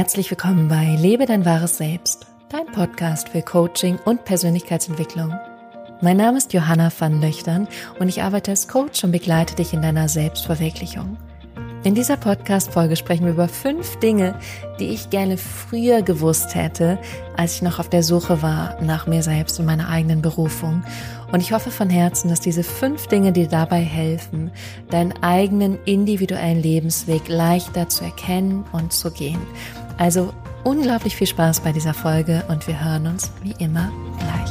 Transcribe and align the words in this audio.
Herzlich 0.00 0.30
willkommen 0.30 0.68
bei 0.68 0.96
Lebe 0.98 1.26
dein 1.26 1.44
wahres 1.44 1.76
Selbst, 1.76 2.26
dein 2.48 2.64
Podcast 2.64 3.28
für 3.28 3.42
Coaching 3.42 3.98
und 4.06 4.24
Persönlichkeitsentwicklung. 4.24 5.38
Mein 6.00 6.16
Name 6.16 6.38
ist 6.38 6.54
Johanna 6.54 6.90
van 6.98 7.20
Löchtern 7.20 7.68
und 7.98 8.08
ich 8.08 8.22
arbeite 8.22 8.52
als 8.52 8.66
Coach 8.66 9.04
und 9.04 9.12
begleite 9.12 9.56
dich 9.56 9.74
in 9.74 9.82
deiner 9.82 10.08
Selbstverwirklichung. 10.08 11.18
In 11.84 11.94
dieser 11.94 12.16
Podcast-Folge 12.16 12.96
sprechen 12.96 13.26
wir 13.26 13.32
über 13.32 13.48
fünf 13.48 13.96
Dinge, 13.96 14.38
die 14.78 14.88
ich 14.88 15.10
gerne 15.10 15.36
früher 15.36 16.00
gewusst 16.00 16.54
hätte, 16.54 16.98
als 17.36 17.56
ich 17.56 17.62
noch 17.62 17.78
auf 17.78 17.90
der 17.90 18.02
Suche 18.02 18.40
war 18.40 18.80
nach 18.80 19.06
mir 19.06 19.22
selbst 19.22 19.60
und 19.60 19.66
meiner 19.66 19.90
eigenen 19.90 20.22
Berufung. 20.22 20.82
Und 21.30 21.40
ich 21.40 21.52
hoffe 21.52 21.70
von 21.70 21.90
Herzen, 21.90 22.28
dass 22.28 22.40
diese 22.40 22.62
fünf 22.62 23.06
Dinge 23.06 23.32
dir 23.32 23.48
dabei 23.48 23.80
helfen, 23.80 24.50
deinen 24.90 25.12
eigenen 25.22 25.78
individuellen 25.84 26.62
Lebensweg 26.62 27.28
leichter 27.28 27.90
zu 27.90 28.04
erkennen 28.04 28.64
und 28.72 28.94
zu 28.94 29.10
gehen. 29.10 29.40
Also 30.00 30.32
unglaublich 30.64 31.14
viel 31.14 31.26
Spaß 31.26 31.60
bei 31.60 31.72
dieser 31.72 31.92
Folge 31.92 32.42
und 32.48 32.66
wir 32.66 32.82
hören 32.82 33.06
uns 33.06 33.30
wie 33.42 33.52
immer 33.62 33.92
gleich. 34.18 34.50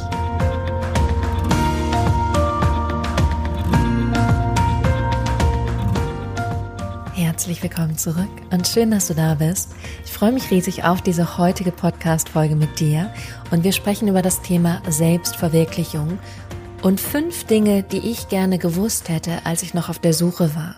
Herzlich 7.16 7.60
willkommen 7.64 7.98
zurück 7.98 8.28
und 8.52 8.68
schön, 8.68 8.92
dass 8.92 9.08
du 9.08 9.14
da 9.14 9.34
bist. 9.34 9.70
Ich 10.04 10.12
freue 10.12 10.30
mich 10.30 10.52
riesig 10.52 10.84
auf 10.84 11.02
diese 11.02 11.36
heutige 11.36 11.72
Podcast-Folge 11.72 12.54
mit 12.54 12.78
dir 12.78 13.12
und 13.50 13.64
wir 13.64 13.72
sprechen 13.72 14.06
über 14.06 14.22
das 14.22 14.42
Thema 14.42 14.80
Selbstverwirklichung 14.88 16.20
und 16.82 17.00
fünf 17.00 17.42
Dinge, 17.42 17.82
die 17.82 18.08
ich 18.08 18.28
gerne 18.28 18.58
gewusst 18.58 19.08
hätte, 19.08 19.44
als 19.44 19.64
ich 19.64 19.74
noch 19.74 19.88
auf 19.88 19.98
der 19.98 20.12
Suche 20.12 20.54
war. 20.54 20.76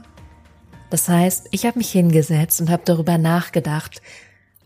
Das 0.89 1.11
heißt, 1.11 1.49
ich 1.51 1.67
habe 1.67 1.77
mich 1.77 1.93
hingesetzt 1.93 2.59
und 2.63 2.71
habe 2.71 2.85
darüber 2.87 3.19
nachgedacht, 3.19 4.01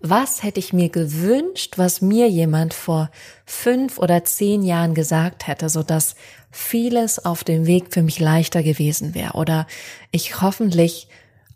was 0.00 0.42
hätte 0.42 0.60
ich 0.60 0.72
mir 0.72 0.88
gewünscht, 0.88 1.78
was 1.78 2.00
mir 2.00 2.28
jemand 2.28 2.74
vor 2.74 3.10
fünf 3.44 3.98
oder 3.98 4.24
zehn 4.24 4.62
Jahren 4.62 4.94
gesagt 4.94 5.46
hätte, 5.46 5.68
so 5.68 5.82
dass 5.82 6.14
vieles 6.50 7.24
auf 7.24 7.44
dem 7.44 7.66
Weg 7.66 7.92
für 7.92 8.02
mich 8.02 8.18
leichter 8.18 8.62
gewesen 8.62 9.14
wäre 9.14 9.34
oder 9.34 9.66
ich 10.10 10.40
hoffentlich 10.40 11.08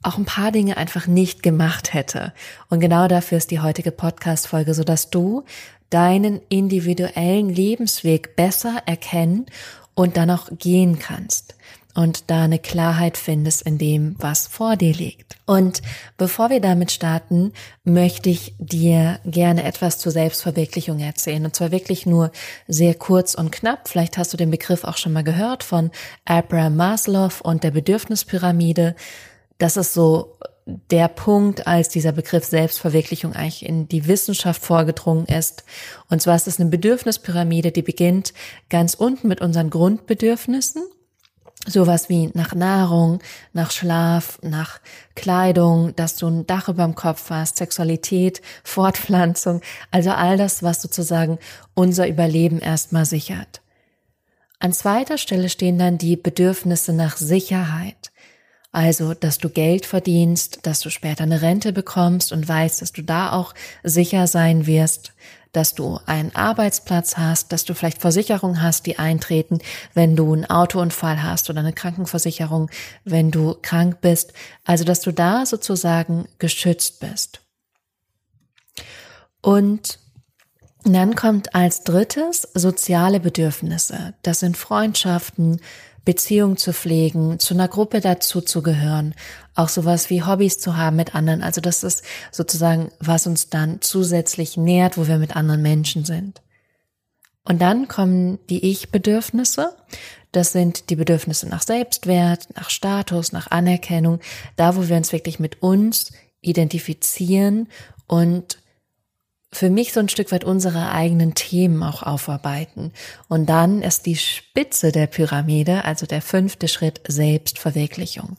auch 0.03 0.17
ein 0.17 0.25
paar 0.25 0.53
Dinge 0.53 0.77
einfach 0.77 1.07
nicht 1.07 1.43
gemacht 1.43 1.93
hätte. 1.93 2.33
Und 2.69 2.81
genau 2.81 3.07
dafür 3.07 3.39
ist 3.39 3.51
die 3.51 3.61
heutige 3.61 3.93
Podcast-Folge, 3.93 4.75
so 4.75 4.83
dass 4.83 5.11
du 5.11 5.45
deinen 5.91 6.41
individuellen 6.49 7.51
Lebensweg 7.51 8.37
besser 8.37 8.83
erkennen 8.87 9.47
und 9.95 10.17
dann 10.17 10.31
auch 10.31 10.49
gehen 10.57 10.99
kannst 10.99 11.55
und 11.95 12.31
da 12.31 12.45
eine 12.45 12.59
Klarheit 12.59 13.17
findest 13.17 13.63
in 13.63 13.79
dem, 13.79 14.17
was 14.19 14.47
vor 14.47 14.77
dir 14.77 14.93
liegt. 14.93 15.37
Und 15.47 15.83
bevor 16.17 16.51
wir 16.51 16.61
damit 16.61 16.93
starten, 16.93 17.53
möchte 17.85 18.31
ich 18.31 18.55
dir 18.59 19.19
gerne 19.25 19.65
etwas 19.65 19.99
zur 19.99 20.13
Selbstverwirklichung 20.13 21.01
erzählen. 21.01 21.45
Und 21.45 21.57
zwar 21.57 21.73
wirklich 21.73 22.07
nur 22.07 22.31
sehr 22.69 22.95
kurz 22.95 23.35
und 23.35 23.51
knapp. 23.51 23.89
Vielleicht 23.89 24.19
hast 24.19 24.33
du 24.33 24.37
den 24.37 24.51
Begriff 24.51 24.85
auch 24.85 24.97
schon 24.97 25.13
mal 25.13 25.25
gehört 25.25 25.65
von 25.65 25.91
Abraham 26.25 26.77
Maslow 26.77 27.33
und 27.43 27.65
der 27.65 27.73
Bedürfnispyramide 27.73 28.95
das 29.61 29.77
ist 29.77 29.95
so 29.95 30.39
der 30.91 31.09
Punkt, 31.09 31.67
als 31.67 31.89
dieser 31.89 32.13
Begriff 32.13 32.45
Selbstverwirklichung 32.45 33.35
eigentlich 33.35 33.65
in 33.65 33.89
die 33.89 34.07
Wissenschaft 34.07 34.63
vorgedrungen 34.63 35.27
ist. 35.27 35.65
Und 36.09 36.23
zwar 36.23 36.37
ist 36.37 36.47
es 36.47 36.59
eine 36.59 36.71
Bedürfnispyramide, 36.71 37.71
die 37.71 37.83
beginnt 37.83 38.33
ganz 38.69 38.95
unten 38.95 39.29
mit 39.29 39.41
unseren 39.41 39.71
Grundbedürfnissen. 39.71 40.83
Sowas 41.67 42.09
wie 42.09 42.31
nach 42.33 42.55
Nahrung, 42.55 43.21
nach 43.53 43.71
Schlaf, 43.71 44.39
nach 44.43 44.81
Kleidung, 45.15 45.95
dass 45.95 46.17
du 46.17 46.27
ein 46.27 46.47
Dach 46.47 46.69
über 46.69 46.85
dem 46.85 46.95
Kopf 46.95 47.29
hast, 47.29 47.59
Sexualität, 47.59 48.41
Fortpflanzung, 48.65 49.61
also 49.91 50.11
all 50.11 50.37
das, 50.37 50.63
was 50.63 50.81
sozusagen 50.81 51.39
unser 51.75 52.09
Überleben 52.09 52.61
erstmal 52.61 53.05
sichert. 53.05 53.61
An 54.59 54.73
zweiter 54.73 55.19
Stelle 55.19 55.49
stehen 55.49 55.79
dann 55.79 55.99
die 55.99 56.17
Bedürfnisse 56.17 56.93
nach 56.93 57.17
Sicherheit. 57.17 58.11
Also, 58.73 59.15
dass 59.15 59.39
du 59.39 59.49
Geld 59.49 59.85
verdienst, 59.85 60.61
dass 60.63 60.81
du 60.81 60.91
später 60.91 61.25
eine 61.25 61.43
Rente 61.43 61.73
bekommst 61.73 62.33
und 62.33 62.47
weißt, 62.47 62.81
dass 62.81 62.93
du 62.93 63.03
da 63.03 63.33
auch 63.33 63.53
sicher 63.83 64.27
sein 64.27 64.67
wirst, 64.67 65.13
dass 65.53 65.75
du 65.75 65.99
einen 66.07 66.35
Arbeitsplatz 66.35 67.17
hast, 67.17 67.53
dass 67.53 67.65
du 67.65 67.75
vielleicht 67.75 68.01
Versicherungen 68.01 68.63
hast, 68.63 68.87
die 68.87 68.99
eintreten, 68.99 69.59
wenn 69.95 70.17
du 70.17 70.33
einen 70.33 70.47
Autounfall 70.47 71.23
hast 71.23 71.51
oder 71.51 71.61
eine 71.61 71.73
Krankenversicherung, 71.73 72.71
wenn 73.05 73.31
du 73.31 73.57
krank 73.61 74.01
bist. 74.01 74.33
Also, 74.65 74.85
dass 74.85 75.01
du 75.01 75.13
da 75.13 75.47
sozusagen 75.47 76.29
geschützt 76.39 77.01
bist. 77.01 77.41
Und 79.43 79.99
dann 80.85 81.15
kommt 81.15 81.55
als 81.55 81.85
drittes 81.85 82.49
soziale 82.55 83.21
Bedürfnisse. 83.21 84.15
Das 84.23 84.41
sind 84.41 84.57
Freundschaften, 84.57 85.61
Beziehung 86.05 86.57
zu 86.57 86.73
pflegen, 86.73 87.39
zu 87.39 87.55
einer 87.55 87.69
Gruppe 87.69 88.01
dazu 88.01 88.41
zu 88.41 88.63
gehören, 88.63 89.15
auch 89.55 89.69
sowas 89.69 90.11
wie 90.11 90.23
Hobbys 90.23 90.59
zu 90.59 90.77
haben 90.77 90.97
mit 90.97 91.15
anderen. 91.15 91.43
Also 91.43 91.61
das 91.61 91.85
ist 91.85 92.03
sozusagen, 92.33 92.91
was 92.99 93.27
uns 93.27 93.51
dann 93.51 93.81
zusätzlich 93.81 94.57
nährt, 94.57 94.97
wo 94.97 95.07
wir 95.07 95.19
mit 95.19 95.37
anderen 95.37 95.63
Menschen 95.63 96.05
sind. 96.05 96.43
Und 97.45 97.61
dann 97.61 97.89
kommen 97.89 98.39
die 98.49 98.71
Ich-Bedürfnisse. 98.71 99.75
Das 100.33 100.53
sind 100.53 100.91
die 100.91 100.97
Bedürfnisse 100.97 101.49
nach 101.49 101.63
Selbstwert, 101.63 102.49
nach 102.55 102.71
Status, 102.71 103.33
nach 103.33 103.51
Anerkennung, 103.51 104.21
da 104.57 104.77
wo 104.77 104.89
wir 104.89 104.97
uns 104.97 105.13
wirklich 105.13 105.41
mit 105.41 105.63
uns 105.63 106.13
identifizieren 106.41 107.69
und 108.07 108.59
für 109.53 109.69
mich 109.69 109.93
so 109.93 110.01
ein 110.01 110.09
Stück 110.09 110.31
weit 110.33 110.45
unsere 110.45 110.93
eigenen 110.93 111.35
Themen 111.35 111.83
auch 111.83 112.03
aufarbeiten. 112.03 112.93
Und 113.29 113.47
dann 113.47 113.83
ist 113.83 114.07
die 114.07 114.17
Spitze 114.17 114.93
der 114.93 115.07
Pyramide, 115.07 115.85
also 115.85 116.07
der 116.07 116.23
fünfte 116.23 116.69
Schritt, 116.69 117.01
Selbstverwirklichung. 117.09 118.37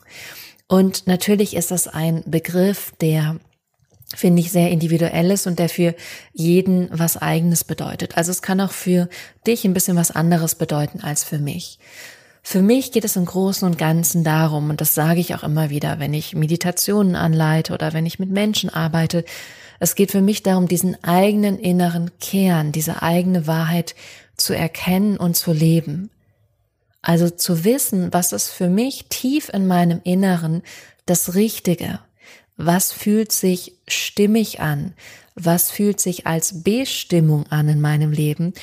Und 0.68 1.06
natürlich 1.06 1.54
ist 1.54 1.70
das 1.70 1.86
ein 1.86 2.22
Begriff, 2.26 2.92
der 3.00 3.36
finde 4.14 4.40
ich 4.40 4.52
sehr 4.52 4.70
individuell 4.70 5.30
ist 5.30 5.46
und 5.46 5.58
der 5.58 5.68
für 5.68 5.94
jeden 6.32 6.88
was 6.92 7.16
eigenes 7.16 7.64
bedeutet. 7.64 8.16
Also 8.16 8.30
es 8.30 8.42
kann 8.42 8.60
auch 8.60 8.72
für 8.72 9.08
dich 9.46 9.64
ein 9.64 9.74
bisschen 9.74 9.96
was 9.96 10.10
anderes 10.10 10.54
bedeuten 10.54 11.00
als 11.00 11.24
für 11.24 11.38
mich. 11.38 11.78
Für 12.42 12.60
mich 12.60 12.90
geht 12.90 13.04
es 13.04 13.16
im 13.16 13.24
Großen 13.24 13.66
und 13.66 13.78
Ganzen 13.78 14.24
darum, 14.24 14.70
und 14.70 14.80
das 14.80 14.94
sage 14.94 15.20
ich 15.20 15.34
auch 15.34 15.44
immer 15.44 15.70
wieder, 15.70 16.00
wenn 16.00 16.12
ich 16.12 16.34
Meditationen 16.34 17.14
anleite 17.14 17.72
oder 17.72 17.92
wenn 17.92 18.04
ich 18.04 18.18
mit 18.18 18.30
Menschen 18.30 18.68
arbeite, 18.68 19.24
es 19.82 19.96
geht 19.96 20.12
für 20.12 20.20
mich 20.20 20.44
darum, 20.44 20.68
diesen 20.68 21.02
eigenen 21.02 21.58
inneren 21.58 22.12
Kern, 22.20 22.70
diese 22.70 23.02
eigene 23.02 23.48
Wahrheit 23.48 23.96
zu 24.36 24.56
erkennen 24.56 25.16
und 25.16 25.36
zu 25.36 25.52
leben. 25.52 26.08
Also 27.02 27.28
zu 27.28 27.64
wissen, 27.64 28.12
was 28.12 28.32
ist 28.32 28.50
für 28.50 28.68
mich 28.68 29.06
tief 29.08 29.48
in 29.48 29.66
meinem 29.66 30.00
Inneren 30.04 30.62
das 31.04 31.34
Richtige? 31.34 31.98
Was 32.56 32.92
fühlt 32.92 33.32
sich 33.32 33.74
stimmig 33.88 34.60
an? 34.60 34.94
Was 35.34 35.72
fühlt 35.72 35.98
sich 35.98 36.28
als 36.28 36.62
Bestimmung 36.62 37.48
an 37.50 37.68
in 37.68 37.80
meinem 37.80 38.12
Leben? 38.12 38.54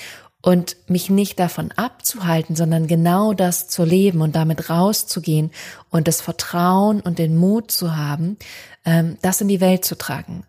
Und 0.42 0.78
mich 0.88 1.10
nicht 1.10 1.38
davon 1.38 1.74
abzuhalten, 1.74 2.56
sondern 2.56 2.88
genau 2.88 3.34
das 3.34 3.68
zu 3.68 3.84
leben 3.84 4.22
und 4.22 4.38
damit 4.38 4.70
rauszugehen 4.70 5.52
und 5.90 6.08
das 6.08 6.22
Vertrauen 6.22 7.02
und 7.02 7.20
den 7.20 7.36
Mut 7.36 7.72
zu 7.72 7.98
haben, 7.98 8.38
ähm, 8.86 9.18
das 9.22 9.42
in 9.42 9.50
die 9.50 9.60
Welt 9.60 9.84
zu 9.84 9.98
tragen 9.98 10.46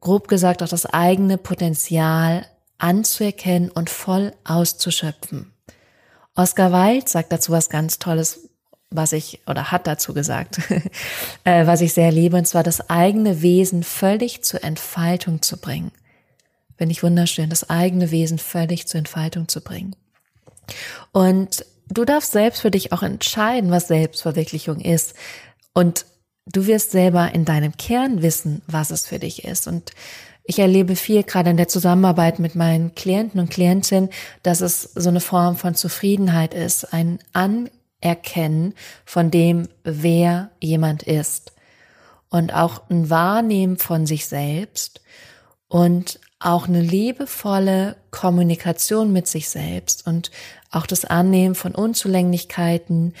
grob 0.00 0.28
gesagt 0.28 0.62
auch 0.62 0.68
das 0.68 0.86
eigene 0.86 1.38
Potenzial 1.38 2.46
anzuerkennen 2.78 3.70
und 3.70 3.90
voll 3.90 4.32
auszuschöpfen. 4.44 5.52
Oscar 6.34 6.72
Wilde 6.72 7.08
sagt 7.08 7.32
dazu 7.32 7.52
was 7.52 7.68
ganz 7.68 7.98
Tolles, 7.98 8.48
was 8.90 9.12
ich, 9.12 9.40
oder 9.46 9.70
hat 9.70 9.86
dazu 9.86 10.14
gesagt, 10.14 10.60
äh, 11.44 11.66
was 11.66 11.80
ich 11.80 11.92
sehr 11.92 12.10
liebe, 12.10 12.36
und 12.36 12.46
zwar 12.46 12.62
das 12.62 12.88
eigene 12.88 13.42
Wesen 13.42 13.82
völlig 13.82 14.42
zur 14.42 14.64
Entfaltung 14.64 15.42
zu 15.42 15.58
bringen. 15.58 15.92
Finde 16.76 16.92
ich 16.92 17.02
wunderschön, 17.02 17.50
das 17.50 17.68
eigene 17.68 18.10
Wesen 18.10 18.38
völlig 18.38 18.88
zur 18.88 18.98
Entfaltung 18.98 19.48
zu 19.48 19.60
bringen. 19.60 19.94
Und 21.12 21.66
du 21.88 22.04
darfst 22.04 22.32
selbst 22.32 22.62
für 22.62 22.70
dich 22.70 22.92
auch 22.92 23.02
entscheiden, 23.02 23.70
was 23.70 23.88
Selbstverwirklichung 23.88 24.80
ist. 24.80 25.14
Und 25.74 26.06
Du 26.52 26.66
wirst 26.66 26.90
selber 26.90 27.32
in 27.32 27.44
deinem 27.44 27.76
Kern 27.76 28.22
wissen, 28.22 28.62
was 28.66 28.90
es 28.90 29.06
für 29.06 29.18
dich 29.18 29.44
ist. 29.44 29.68
Und 29.68 29.92
ich 30.44 30.58
erlebe 30.58 30.96
viel, 30.96 31.22
gerade 31.22 31.50
in 31.50 31.56
der 31.56 31.68
Zusammenarbeit 31.68 32.40
mit 32.40 32.56
meinen 32.56 32.94
Klienten 32.94 33.40
und 33.40 33.50
Klientinnen, 33.50 34.10
dass 34.42 34.60
es 34.60 34.82
so 34.82 35.08
eine 35.08 35.20
Form 35.20 35.56
von 35.56 35.74
Zufriedenheit 35.74 36.54
ist, 36.54 36.92
ein 36.92 37.20
Anerkennen 37.32 38.74
von 39.04 39.30
dem, 39.30 39.68
wer 39.84 40.50
jemand 40.60 41.04
ist. 41.04 41.52
Und 42.30 42.52
auch 42.54 42.88
ein 42.90 43.10
Wahrnehmen 43.10 43.76
von 43.76 44.06
sich 44.06 44.26
selbst 44.26 45.00
und 45.68 46.18
auch 46.40 46.66
eine 46.66 46.80
liebevolle 46.80 47.96
Kommunikation 48.10 49.12
mit 49.12 49.26
sich 49.26 49.48
selbst 49.48 50.06
und 50.06 50.30
auch 50.70 50.86
das 50.86 51.04
Annehmen 51.04 51.54
von 51.54 51.74
Unzulänglichkeiten, 51.74 53.14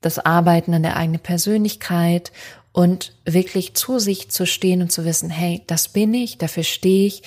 das 0.00 0.18
Arbeiten 0.18 0.72
an 0.72 0.82
der 0.82 0.96
eigenen 0.96 1.20
Persönlichkeit 1.20 2.32
und 2.72 3.14
wirklich 3.24 3.74
zu 3.74 3.98
sich 3.98 4.30
zu 4.30 4.46
stehen 4.46 4.82
und 4.82 4.92
zu 4.92 5.04
wissen, 5.04 5.30
hey, 5.30 5.62
das 5.66 5.88
bin 5.88 6.14
ich, 6.14 6.38
dafür 6.38 6.62
stehe 6.62 7.06
ich. 7.06 7.22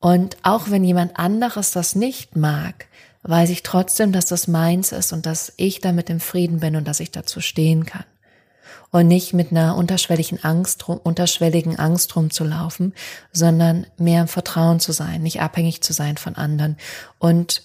Und 0.00 0.36
auch 0.42 0.70
wenn 0.70 0.84
jemand 0.84 1.18
anderes 1.18 1.72
das 1.72 1.94
nicht 1.94 2.36
mag, 2.36 2.86
weiß 3.22 3.50
ich 3.50 3.62
trotzdem, 3.62 4.12
dass 4.12 4.26
das 4.26 4.48
meins 4.48 4.92
ist 4.92 5.12
und 5.12 5.26
dass 5.26 5.52
ich 5.56 5.80
damit 5.80 6.08
im 6.10 6.20
Frieden 6.20 6.60
bin 6.60 6.76
und 6.76 6.88
dass 6.88 7.00
ich 7.00 7.10
dazu 7.10 7.40
stehen 7.40 7.84
kann. 7.84 8.04
Und 8.92 9.06
nicht 9.06 9.34
mit 9.34 9.52
einer 9.52 9.76
unterschwelligen 9.76 10.42
Angst, 10.42 10.88
unterschwelligen 10.88 11.78
Angst 11.78 12.16
rumzulaufen, 12.16 12.94
sondern 13.32 13.86
mehr 13.98 14.22
im 14.22 14.28
Vertrauen 14.28 14.80
zu 14.80 14.92
sein, 14.92 15.22
nicht 15.22 15.40
abhängig 15.40 15.82
zu 15.82 15.92
sein 15.92 16.16
von 16.16 16.34
anderen 16.34 16.76
und 17.18 17.62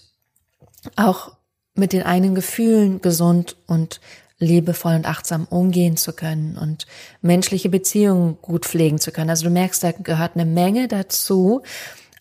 auch 0.96 1.36
mit 1.74 1.94
den 1.94 2.04
eigenen 2.04 2.36
Gefühlen 2.36 3.02
gesund 3.02 3.58
und 3.66 4.02
liebevoll 4.40 4.96
und 4.96 5.08
achtsam 5.08 5.46
umgehen 5.50 5.98
zu 5.98 6.14
können 6.14 6.58
und 6.58 6.86
menschliche 7.22 7.70
Beziehungen 7.70 8.38
gut 8.42 8.66
pflegen 8.66 9.00
zu 9.00 9.12
können. 9.12 9.30
Also 9.30 9.46
du 9.46 9.50
merkst, 9.50 9.84
da 9.84 9.92
gehört 9.92 10.36
eine 10.36 10.46
Menge 10.46 10.88
dazu. 10.88 11.62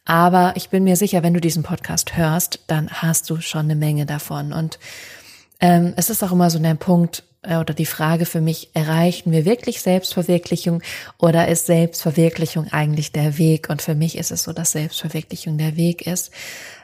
Aber 0.05 0.53
ich 0.57 0.69
bin 0.69 0.85
mir 0.85 0.97
sicher, 0.97 1.23
wenn 1.23 1.35
du 1.35 1.41
diesen 1.41 1.63
Podcast 1.63 2.17
hörst, 2.17 2.61
dann 2.67 2.91
hast 2.91 3.31
du 3.31 3.41
schon 3.41 3.63
eine 3.63 3.75
Menge 3.75 4.07
davon. 4.07 4.53
Und 4.53 4.79
ähm, 5.61 5.95
es 5.97 6.11
ist 6.11 6.23
auch 6.23 6.33
immer 6.33 6.51
so 6.51 6.59
ein 6.59 6.79
Punkt 6.79 7.25
oder 7.45 7.75
die 7.75 7.87
Frage 7.87 8.27
für 8.27 8.41
mich, 8.41 8.71
erreichen 8.75 9.33
wir 9.33 9.45
wirklich 9.45 9.83
Selbstverwirklichung 9.83 10.83
oder 11.19 11.49
ist 11.49 11.67
Selbstverwirklichung 11.67 12.73
eigentlich 12.73 13.13
der 13.13 13.39
Weg? 13.39 13.69
Und 13.69 13.83
für 13.83 13.95
mich 13.95 14.17
ist 14.17 14.31
es 14.31 14.45
so, 14.45 14.53
dass 14.53 14.73
Selbstverwirklichung 14.73 15.59
der 15.59 15.77
Weg 15.77 16.07
ist. 16.07 16.31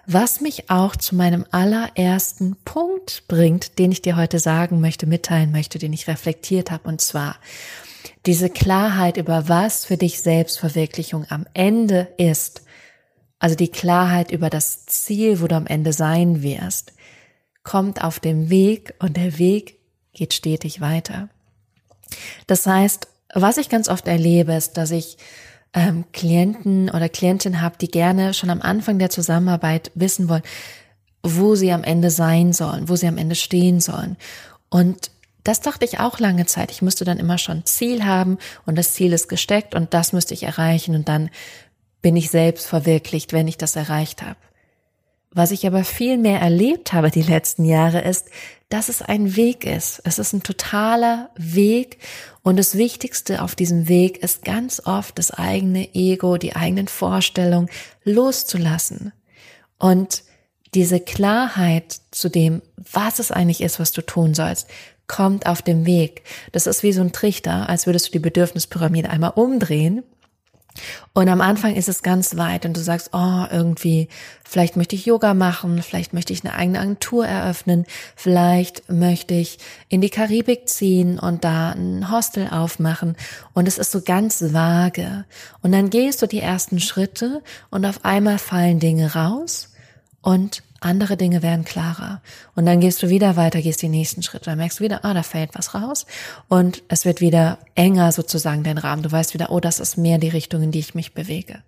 Was 0.07 0.41
mich 0.41 0.71
auch 0.71 0.97
zu 0.97 1.15
meinem 1.15 1.47
allerersten 1.51 2.57
Punkt 2.65 3.25
bringt, 3.29 3.79
den 3.79 3.93
ich 3.93 4.03
dir 4.03 4.17
heute 4.17 4.39
sagen 4.39 4.81
möchte, 4.81 5.07
mitteilen 5.07 5.53
möchte, 5.53 5.79
den 5.79 5.93
ich 5.93 6.09
reflektiert 6.09 6.71
habe, 6.71 6.89
und 6.89 7.01
zwar 7.01 7.37
diese 8.27 8.51
Klarheit 8.51 9.17
über 9.17 9.49
was 9.49 9.85
für 9.85 9.97
dich 9.97 10.21
Selbstverwirklichung 10.21 11.27
am 11.29 11.47
Ende 11.55 12.09
ist, 12.19 12.63
also 13.39 13.57
die 13.57 13.69
Klarheit 13.69 14.31
über 14.31 14.51
das 14.51 14.85
Ziel, 14.87 15.41
wo 15.41 15.47
du 15.47 15.57
am 15.57 15.67
Ende 15.67 15.93
sein 15.93 16.43
wirst, 16.43 16.93
kommt 17.63 18.03
auf 18.05 18.21
dem 18.21 18.51
Weg 18.51 18.95
und 18.99 19.17
der 19.17 19.39
Weg 19.39 19.80
geht 20.13 20.35
stetig 20.35 20.81
weiter. 20.81 21.29
Das 22.47 22.67
heißt, 22.67 23.09
was 23.35 23.59
ich 23.59 23.69
ganz 23.69 23.89
oft 23.89 24.09
erlebe, 24.09 24.55
ist, 24.55 24.77
dass 24.77 24.91
ich 24.91 25.17
ähm, 25.73 26.05
Klienten 26.13 26.91
oder 26.91 27.09
Klientinnen 27.09 27.61
habe, 27.61 27.77
die 27.81 27.91
gerne 27.91 28.35
schon 28.35 28.51
am 28.51 28.61
Anfang 28.61 28.99
der 28.99 29.11
Zusammenarbeit 29.11 29.93
wissen 29.95 30.29
wollen, 30.29 30.43
wo 31.23 31.55
sie 31.55 31.71
am 31.73 31.85
Ende 31.85 32.11
sein 32.11 32.53
sollen, 32.53 32.89
wo 32.89 32.97
sie 32.97 33.07
am 33.07 33.19
Ende 33.19 33.37
stehen 33.37 33.81
sollen. 33.81 34.17
Und 34.69 35.11
das 35.45 35.61
dachte 35.61 35.85
ich 35.85 36.01
auch 36.01 36.19
lange 36.19 36.47
Zeit. 36.47 36.71
Ich 36.71 36.83
müsste 36.83 37.05
dann 37.05 37.19
immer 37.19 37.39
schon 37.39 37.65
Ziel 37.65 38.05
haben 38.05 38.39
und 38.67 38.77
das 38.77 38.95
Ziel 38.95 39.13
ist 39.13 39.29
gesteckt 39.29 39.75
und 39.75 39.95
das 39.95 40.13
müsste 40.13 40.35
ich 40.35 40.43
erreichen 40.43 40.95
und 40.95 41.09
dann 41.09 41.31
bin 42.03 42.17
ich 42.17 42.31
selbst 42.31 42.67
verwirklicht, 42.67 43.33
wenn 43.33 43.49
ich 43.49 43.59
das 43.59 43.77
erreicht 43.77 44.23
habe. 44.23 44.39
Was 45.33 45.53
ich 45.53 45.67
aber 45.67 45.85
viel 45.85 46.19
mehr 46.19 46.41
erlebt 46.41 46.93
habe 46.93 47.11
die 47.11 47.23
letzten 47.23 47.65
Jahre 47.65 48.01
ist, 48.01 48.27
dass 48.69 48.89
es 48.89 49.01
ein 49.01 49.37
Weg 49.37 49.65
ist. 49.65 50.01
Es 50.05 50.19
ist 50.19 50.33
ein 50.33 50.43
totaler 50.43 51.31
Weg 51.37 51.99
und 52.43 52.57
das 52.57 52.77
Wichtigste 52.77 53.43
auf 53.43 53.55
diesem 53.55 53.89
Weg 53.89 54.19
ist 54.23 54.45
ganz 54.45 54.83
oft 54.85 55.19
das 55.19 55.31
eigene 55.31 55.95
Ego, 55.95 56.37
die 56.37 56.57
eigenen 56.57 56.89
Vorstellungen 56.89 57.69
loszulassen 58.05 59.13
und 59.79 60.25
diese 60.75 61.01
Klarheit 61.01 62.01
zu 62.11 62.29
dem, 62.29 62.63
was 62.77 63.19
es 63.19 63.33
eigentlich 63.33 63.61
ist, 63.61 63.81
was 63.81 63.93
du 63.93 64.03
tun 64.03 64.35
sollst, 64.35 64.69
kommt 65.09 65.47
auf 65.47 65.63
dem 65.63 65.87
Weg. 65.87 66.23
Das 66.53 66.69
ist 66.69 66.85
wie 66.85 66.93
so 66.93 67.01
ein 67.01 67.13
Trichter, 67.13 67.69
als 67.69 67.87
würdest 67.87 68.09
du 68.09 68.13
die 68.13 68.19
Bedürfnispyramide 68.21 69.11
einmal 69.11 69.33
umdrehen 69.35 70.05
und 71.13 71.29
am 71.29 71.41
Anfang 71.41 71.75
ist 71.75 71.89
es 71.89 72.05
ganz 72.05 72.37
weit 72.37 72.65
und 72.65 72.77
du 72.77 72.81
sagst, 72.81 73.11
oh, 73.13 73.45
irgendwie, 73.51 74.09
vielleicht 74.45 74.77
möchte 74.77 74.95
ich 74.95 75.07
Yoga 75.07 75.35
machen, 75.35 75.83
vielleicht 75.83 76.15
möchte 76.15 76.33
ich 76.33 76.45
eine 76.45 76.55
eigene 76.55 76.79
Agentur 76.79 77.27
eröffnen, 77.27 77.85
vielleicht 78.15 78.89
möchte 78.89 79.35
ich 79.35 79.59
in 79.89 80.01
die 80.01 80.11
Karibik 80.11 80.69
ziehen 80.69 81.19
und 81.19 81.43
da 81.45 81.71
ein 81.71 82.13
Hostel 82.13 82.49
aufmachen. 82.49 83.17
Und 83.55 83.67
es 83.67 83.77
ist 83.77 83.91
so 83.91 84.03
ganz 84.03 84.53
vage. 84.55 85.25
Und 85.63 85.73
dann 85.73 85.91
gehst 85.91 86.23
du 86.23 86.27
die 86.27 86.41
ersten 86.41 86.79
Schritte 86.79 87.43
und 87.71 87.85
auf 87.85 88.05
einmal 88.05 88.39
fallen 88.39 88.79
Dinge 88.79 89.15
raus 89.15 89.73
und 90.23 90.63
andere 90.81 91.17
Dinge 91.17 91.43
werden 91.43 91.65
klarer. 91.65 92.23
Und 92.55 92.67
dann 92.67 92.81
gehst 92.81 93.03
du 93.03 93.09
wieder 93.09 93.37
weiter, 93.37 93.61
gehst 93.61 93.83
die 93.83 93.89
nächsten 93.89 94.23
Schritte. 94.23 94.47
Dann 94.47 94.59
merkst 94.59 94.81
du 94.81 94.85
wieder, 94.85 95.05
ah, 95.05 95.15
da 95.15 95.23
fällt 95.23 95.55
was 95.55 95.75
raus. 95.75 96.07
Und 96.49 96.83
es 96.89 97.05
wird 97.05 97.21
wieder 97.21 97.59
enger 97.75 98.13
sozusagen 98.13 98.65
dein 98.65 98.79
Rahmen. 98.79 99.03
Du 99.03 99.13
weißt 99.13 99.35
wieder, 99.35 99.51
oh, 99.51 99.61
das 99.61 99.79
ist 99.79 99.99
mehr 99.99 100.19
die 100.19 100.29
Richtung, 100.29 100.63
in 100.63 100.73
die 100.73 100.79
ich 100.79 100.95
mich 100.95 101.15
bewege. 101.15 101.63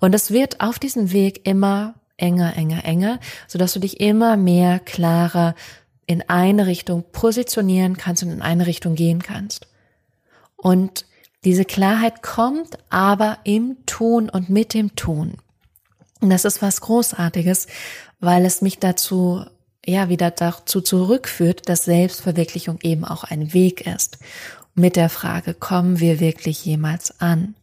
Und 0.00 0.14
es 0.14 0.30
wird 0.30 0.60
auf 0.60 0.78
diesem 0.78 1.12
Weg 1.12 1.46
immer 1.46 1.94
enger, 2.16 2.56
enger, 2.56 2.84
enger, 2.84 3.18
sodass 3.48 3.72
du 3.72 3.80
dich 3.80 4.00
immer 4.00 4.36
mehr 4.36 4.78
klarer 4.78 5.54
in 6.06 6.22
eine 6.28 6.66
Richtung 6.66 7.04
positionieren 7.10 7.96
kannst 7.96 8.22
und 8.22 8.30
in 8.30 8.42
eine 8.42 8.66
Richtung 8.66 8.94
gehen 8.94 9.22
kannst. 9.22 9.66
Und 10.56 11.06
diese 11.44 11.64
Klarheit 11.64 12.22
kommt 12.22 12.78
aber 12.88 13.38
im 13.44 13.84
Tun 13.86 14.28
und 14.30 14.48
mit 14.48 14.74
dem 14.74 14.94
Tun. 14.94 15.38
Und 16.20 16.30
das 16.30 16.44
ist 16.44 16.62
was 16.62 16.80
Großartiges, 16.80 17.66
weil 18.22 18.46
es 18.46 18.62
mich 18.62 18.78
dazu, 18.78 19.44
ja, 19.84 20.08
wieder 20.08 20.30
dazu 20.30 20.80
zurückführt, 20.80 21.68
dass 21.68 21.84
Selbstverwirklichung 21.84 22.78
eben 22.82 23.04
auch 23.04 23.24
ein 23.24 23.52
Weg 23.52 23.84
ist. 23.84 24.18
Mit 24.74 24.94
der 24.94 25.10
Frage, 25.10 25.54
kommen 25.54 25.98
wir 25.98 26.20
wirklich 26.20 26.64
jemals 26.64 27.20
an? 27.20 27.56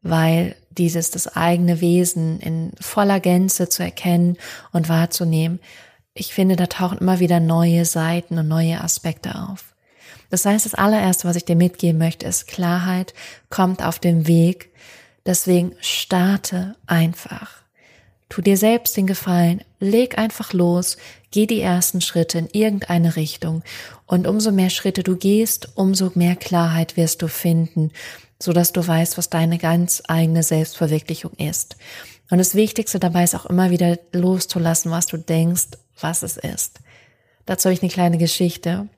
Weil 0.00 0.54
dieses, 0.70 1.10
das 1.10 1.36
eigene 1.36 1.80
Wesen 1.80 2.38
in 2.38 2.70
voller 2.80 3.18
Gänze 3.18 3.68
zu 3.68 3.82
erkennen 3.82 4.38
und 4.72 4.88
wahrzunehmen, 4.88 5.58
ich 6.14 6.32
finde, 6.32 6.54
da 6.54 6.66
tauchen 6.66 6.98
immer 6.98 7.18
wieder 7.18 7.40
neue 7.40 7.84
Seiten 7.84 8.38
und 8.38 8.46
neue 8.46 8.80
Aspekte 8.80 9.34
auf. 9.34 9.74
Das 10.30 10.44
heißt, 10.44 10.66
das 10.66 10.74
allererste, 10.74 11.26
was 11.26 11.34
ich 11.34 11.44
dir 11.44 11.56
mitgeben 11.56 11.98
möchte, 11.98 12.26
ist 12.26 12.46
Klarheit 12.46 13.12
kommt 13.50 13.84
auf 13.84 13.98
dem 13.98 14.28
Weg. 14.28 14.72
Deswegen 15.26 15.74
starte 15.80 16.76
einfach. 16.86 17.63
Tu 18.34 18.42
dir 18.42 18.56
selbst 18.56 18.96
den 18.96 19.06
Gefallen, 19.06 19.60
leg 19.78 20.18
einfach 20.18 20.52
los, 20.52 20.96
geh 21.30 21.46
die 21.46 21.60
ersten 21.60 22.00
Schritte 22.00 22.38
in 22.38 22.48
irgendeine 22.50 23.14
Richtung 23.14 23.62
und 24.06 24.26
umso 24.26 24.50
mehr 24.50 24.70
Schritte 24.70 25.04
du 25.04 25.16
gehst, 25.16 25.68
umso 25.76 26.10
mehr 26.16 26.34
Klarheit 26.34 26.96
wirst 26.96 27.22
du 27.22 27.28
finden, 27.28 27.92
so 28.42 28.52
dass 28.52 28.72
du 28.72 28.84
weißt, 28.84 29.18
was 29.18 29.30
deine 29.30 29.58
ganz 29.58 30.02
eigene 30.08 30.42
Selbstverwirklichung 30.42 31.30
ist. 31.34 31.76
Und 32.28 32.38
das 32.38 32.56
Wichtigste 32.56 32.98
dabei 32.98 33.22
ist 33.22 33.36
auch 33.36 33.46
immer 33.46 33.70
wieder 33.70 34.00
loszulassen, 34.10 34.90
was 34.90 35.06
du 35.06 35.16
denkst, 35.16 35.68
was 36.00 36.24
es 36.24 36.36
ist. 36.36 36.80
Dazu 37.46 37.66
habe 37.66 37.74
ich 37.74 37.82
eine 37.82 37.92
kleine 37.92 38.18
Geschichte. 38.18 38.88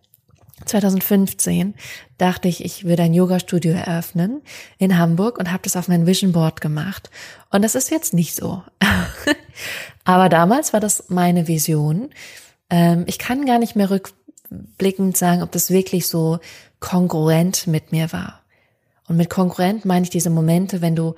2015 0.65 1.75
dachte 2.17 2.49
ich, 2.49 2.65
ich 2.65 2.85
würde 2.85 3.03
ein 3.03 3.15
Yoga-Studio 3.15 3.73
eröffnen 3.73 4.41
in 4.79 4.97
Hamburg 4.97 5.39
und 5.39 5.53
habe 5.53 5.63
das 5.63 5.77
auf 5.77 5.89
mein 5.89 6.07
Vision 6.07 6.33
Board 6.33 6.61
gemacht. 6.61 7.11
Und 7.51 7.63
das 7.63 7.75
ist 7.75 7.91
jetzt 7.91 8.15
nicht 8.15 8.35
so. 8.35 8.63
Aber 10.05 10.29
damals 10.29 10.73
war 10.73 10.81
das 10.81 11.05
meine 11.09 11.47
Vision. 11.47 12.11
Ähm, 12.71 13.05
ich 13.07 13.19
kann 13.19 13.45
gar 13.45 13.59
nicht 13.59 13.77
mehr 13.77 13.91
rückblickend 13.91 15.17
sagen, 15.17 15.43
ob 15.43 15.53
das 15.53 15.71
wirklich 15.71 16.07
so 16.07 16.39
kongruent 16.81 17.67
mit 17.67 17.93
mir 17.93 18.13
war. 18.13 18.41
Und 19.09 19.17
mit 19.17 19.31
kongruent 19.31 19.85
meine 19.85 20.05
ich 20.05 20.11
diese 20.11 20.31
Momente, 20.31 20.81
wenn 20.81 20.97
du 20.97 21.15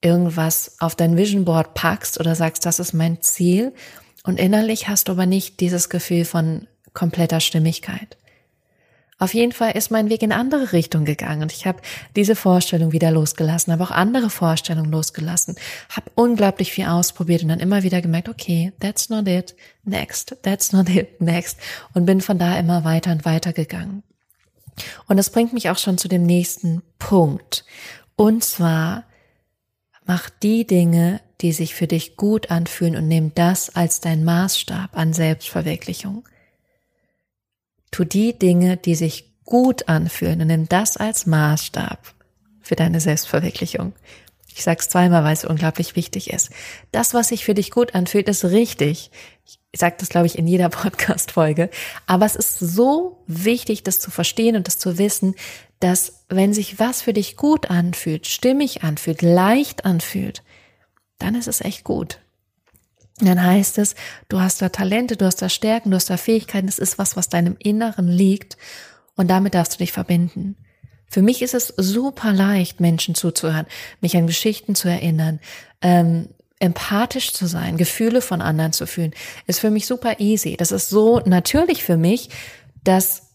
irgendwas 0.00 0.76
auf 0.78 0.94
dein 0.94 1.16
Vision 1.16 1.44
Board 1.44 1.74
packst 1.74 2.20
oder 2.20 2.34
sagst, 2.34 2.66
das 2.66 2.78
ist 2.78 2.92
mein 2.92 3.22
Ziel. 3.22 3.72
Und 4.24 4.38
innerlich 4.38 4.88
hast 4.88 5.08
du 5.08 5.12
aber 5.12 5.26
nicht 5.26 5.60
dieses 5.60 5.88
Gefühl 5.88 6.24
von 6.24 6.68
kompletter 6.92 7.40
Stimmigkeit. 7.40 8.16
Auf 9.20 9.34
jeden 9.34 9.50
Fall 9.50 9.72
ist 9.72 9.90
mein 9.90 10.10
Weg 10.10 10.22
in 10.22 10.30
andere 10.30 10.72
Richtung 10.72 11.04
gegangen 11.04 11.42
und 11.42 11.52
ich 11.52 11.66
habe 11.66 11.80
diese 12.14 12.36
Vorstellung 12.36 12.92
wieder 12.92 13.10
losgelassen, 13.10 13.72
habe 13.72 13.82
auch 13.82 13.90
andere 13.90 14.30
Vorstellungen 14.30 14.92
losgelassen, 14.92 15.56
habe 15.90 16.10
unglaublich 16.14 16.72
viel 16.72 16.86
ausprobiert 16.86 17.42
und 17.42 17.48
dann 17.48 17.58
immer 17.58 17.82
wieder 17.82 18.00
gemerkt, 18.00 18.28
okay, 18.28 18.72
that's 18.78 19.08
not 19.08 19.26
it, 19.26 19.56
next, 19.82 20.36
that's 20.42 20.72
not 20.72 20.88
it, 20.88 21.20
next 21.20 21.58
und 21.94 22.06
bin 22.06 22.20
von 22.20 22.38
da 22.38 22.56
immer 22.58 22.84
weiter 22.84 23.10
und 23.10 23.24
weiter 23.24 23.52
gegangen. 23.52 24.04
Und 25.08 25.16
das 25.16 25.30
bringt 25.30 25.52
mich 25.52 25.68
auch 25.70 25.78
schon 25.78 25.98
zu 25.98 26.06
dem 26.06 26.22
nächsten 26.22 26.82
Punkt. 27.00 27.64
Und 28.14 28.44
zwar, 28.44 29.02
mach 30.06 30.30
die 30.30 30.64
Dinge, 30.64 31.20
die 31.40 31.52
sich 31.52 31.74
für 31.74 31.88
dich 31.88 32.16
gut 32.16 32.52
anfühlen 32.52 32.94
und 32.94 33.08
nimm 33.08 33.34
das 33.34 33.74
als 33.74 34.00
dein 34.00 34.24
Maßstab 34.24 34.96
an 34.96 35.12
Selbstverwirklichung. 35.12 36.24
Tu 37.90 38.04
die 38.04 38.38
Dinge, 38.38 38.76
die 38.76 38.94
sich 38.94 39.28
gut 39.44 39.88
anfühlen 39.88 40.40
und 40.40 40.48
nimm 40.48 40.68
das 40.68 40.96
als 40.96 41.26
Maßstab 41.26 42.14
für 42.60 42.76
deine 42.76 43.00
Selbstverwirklichung. 43.00 43.94
Ich 44.54 44.64
sag's 44.64 44.88
zweimal, 44.88 45.24
weil 45.24 45.32
es 45.32 45.44
unglaublich 45.44 45.96
wichtig 45.96 46.30
ist. 46.30 46.50
Das, 46.92 47.14
was 47.14 47.28
sich 47.28 47.44
für 47.44 47.54
dich 47.54 47.70
gut 47.70 47.94
anfühlt, 47.94 48.28
ist 48.28 48.44
richtig. 48.44 49.10
ich 49.70 49.80
sage 49.80 49.96
das, 49.98 50.08
glaube 50.08 50.26
ich, 50.26 50.36
in 50.36 50.46
jeder 50.46 50.68
Podcast-Folge. 50.68 51.70
Aber 52.06 52.26
es 52.26 52.36
ist 52.36 52.58
so 52.58 53.22
wichtig, 53.26 53.84
das 53.84 54.00
zu 54.00 54.10
verstehen 54.10 54.56
und 54.56 54.66
das 54.66 54.78
zu 54.78 54.98
wissen, 54.98 55.34
dass 55.80 56.24
wenn 56.28 56.52
sich 56.52 56.78
was 56.78 57.02
für 57.02 57.12
dich 57.12 57.36
gut 57.36 57.70
anfühlt, 57.70 58.26
stimmig 58.26 58.82
anfühlt, 58.82 59.22
leicht 59.22 59.84
anfühlt, 59.84 60.42
dann 61.18 61.34
ist 61.34 61.48
es 61.48 61.60
echt 61.60 61.84
gut. 61.84 62.18
Dann 63.20 63.42
heißt 63.42 63.78
es, 63.78 63.94
du 64.28 64.40
hast 64.40 64.62
da 64.62 64.68
Talente, 64.68 65.16
du 65.16 65.24
hast 65.24 65.42
da 65.42 65.48
Stärken, 65.48 65.90
du 65.90 65.96
hast 65.96 66.10
da 66.10 66.16
Fähigkeiten, 66.16 66.68
es 66.68 66.78
ist 66.78 66.98
was, 66.98 67.16
was 67.16 67.28
deinem 67.28 67.56
Inneren 67.58 68.08
liegt 68.08 68.56
und 69.16 69.28
damit 69.28 69.54
darfst 69.54 69.74
du 69.74 69.78
dich 69.78 69.92
verbinden. 69.92 70.56
Für 71.10 71.22
mich 71.22 71.42
ist 71.42 71.54
es 71.54 71.72
super 71.76 72.32
leicht, 72.32 72.80
Menschen 72.80 73.14
zuzuhören, 73.14 73.66
mich 74.00 74.16
an 74.16 74.26
Geschichten 74.26 74.74
zu 74.74 74.88
erinnern, 74.88 75.40
ähm, 75.80 76.28
empathisch 76.60 77.32
zu 77.32 77.46
sein, 77.46 77.76
Gefühle 77.76 78.20
von 78.20 78.42
anderen 78.42 78.72
zu 78.72 78.86
fühlen, 78.86 79.12
ist 79.46 79.60
für 79.60 79.70
mich 79.70 79.86
super 79.86 80.20
easy. 80.20 80.56
Das 80.56 80.70
ist 80.70 80.90
so 80.90 81.20
natürlich 81.24 81.82
für 81.82 81.96
mich, 81.96 82.30
dass 82.84 83.28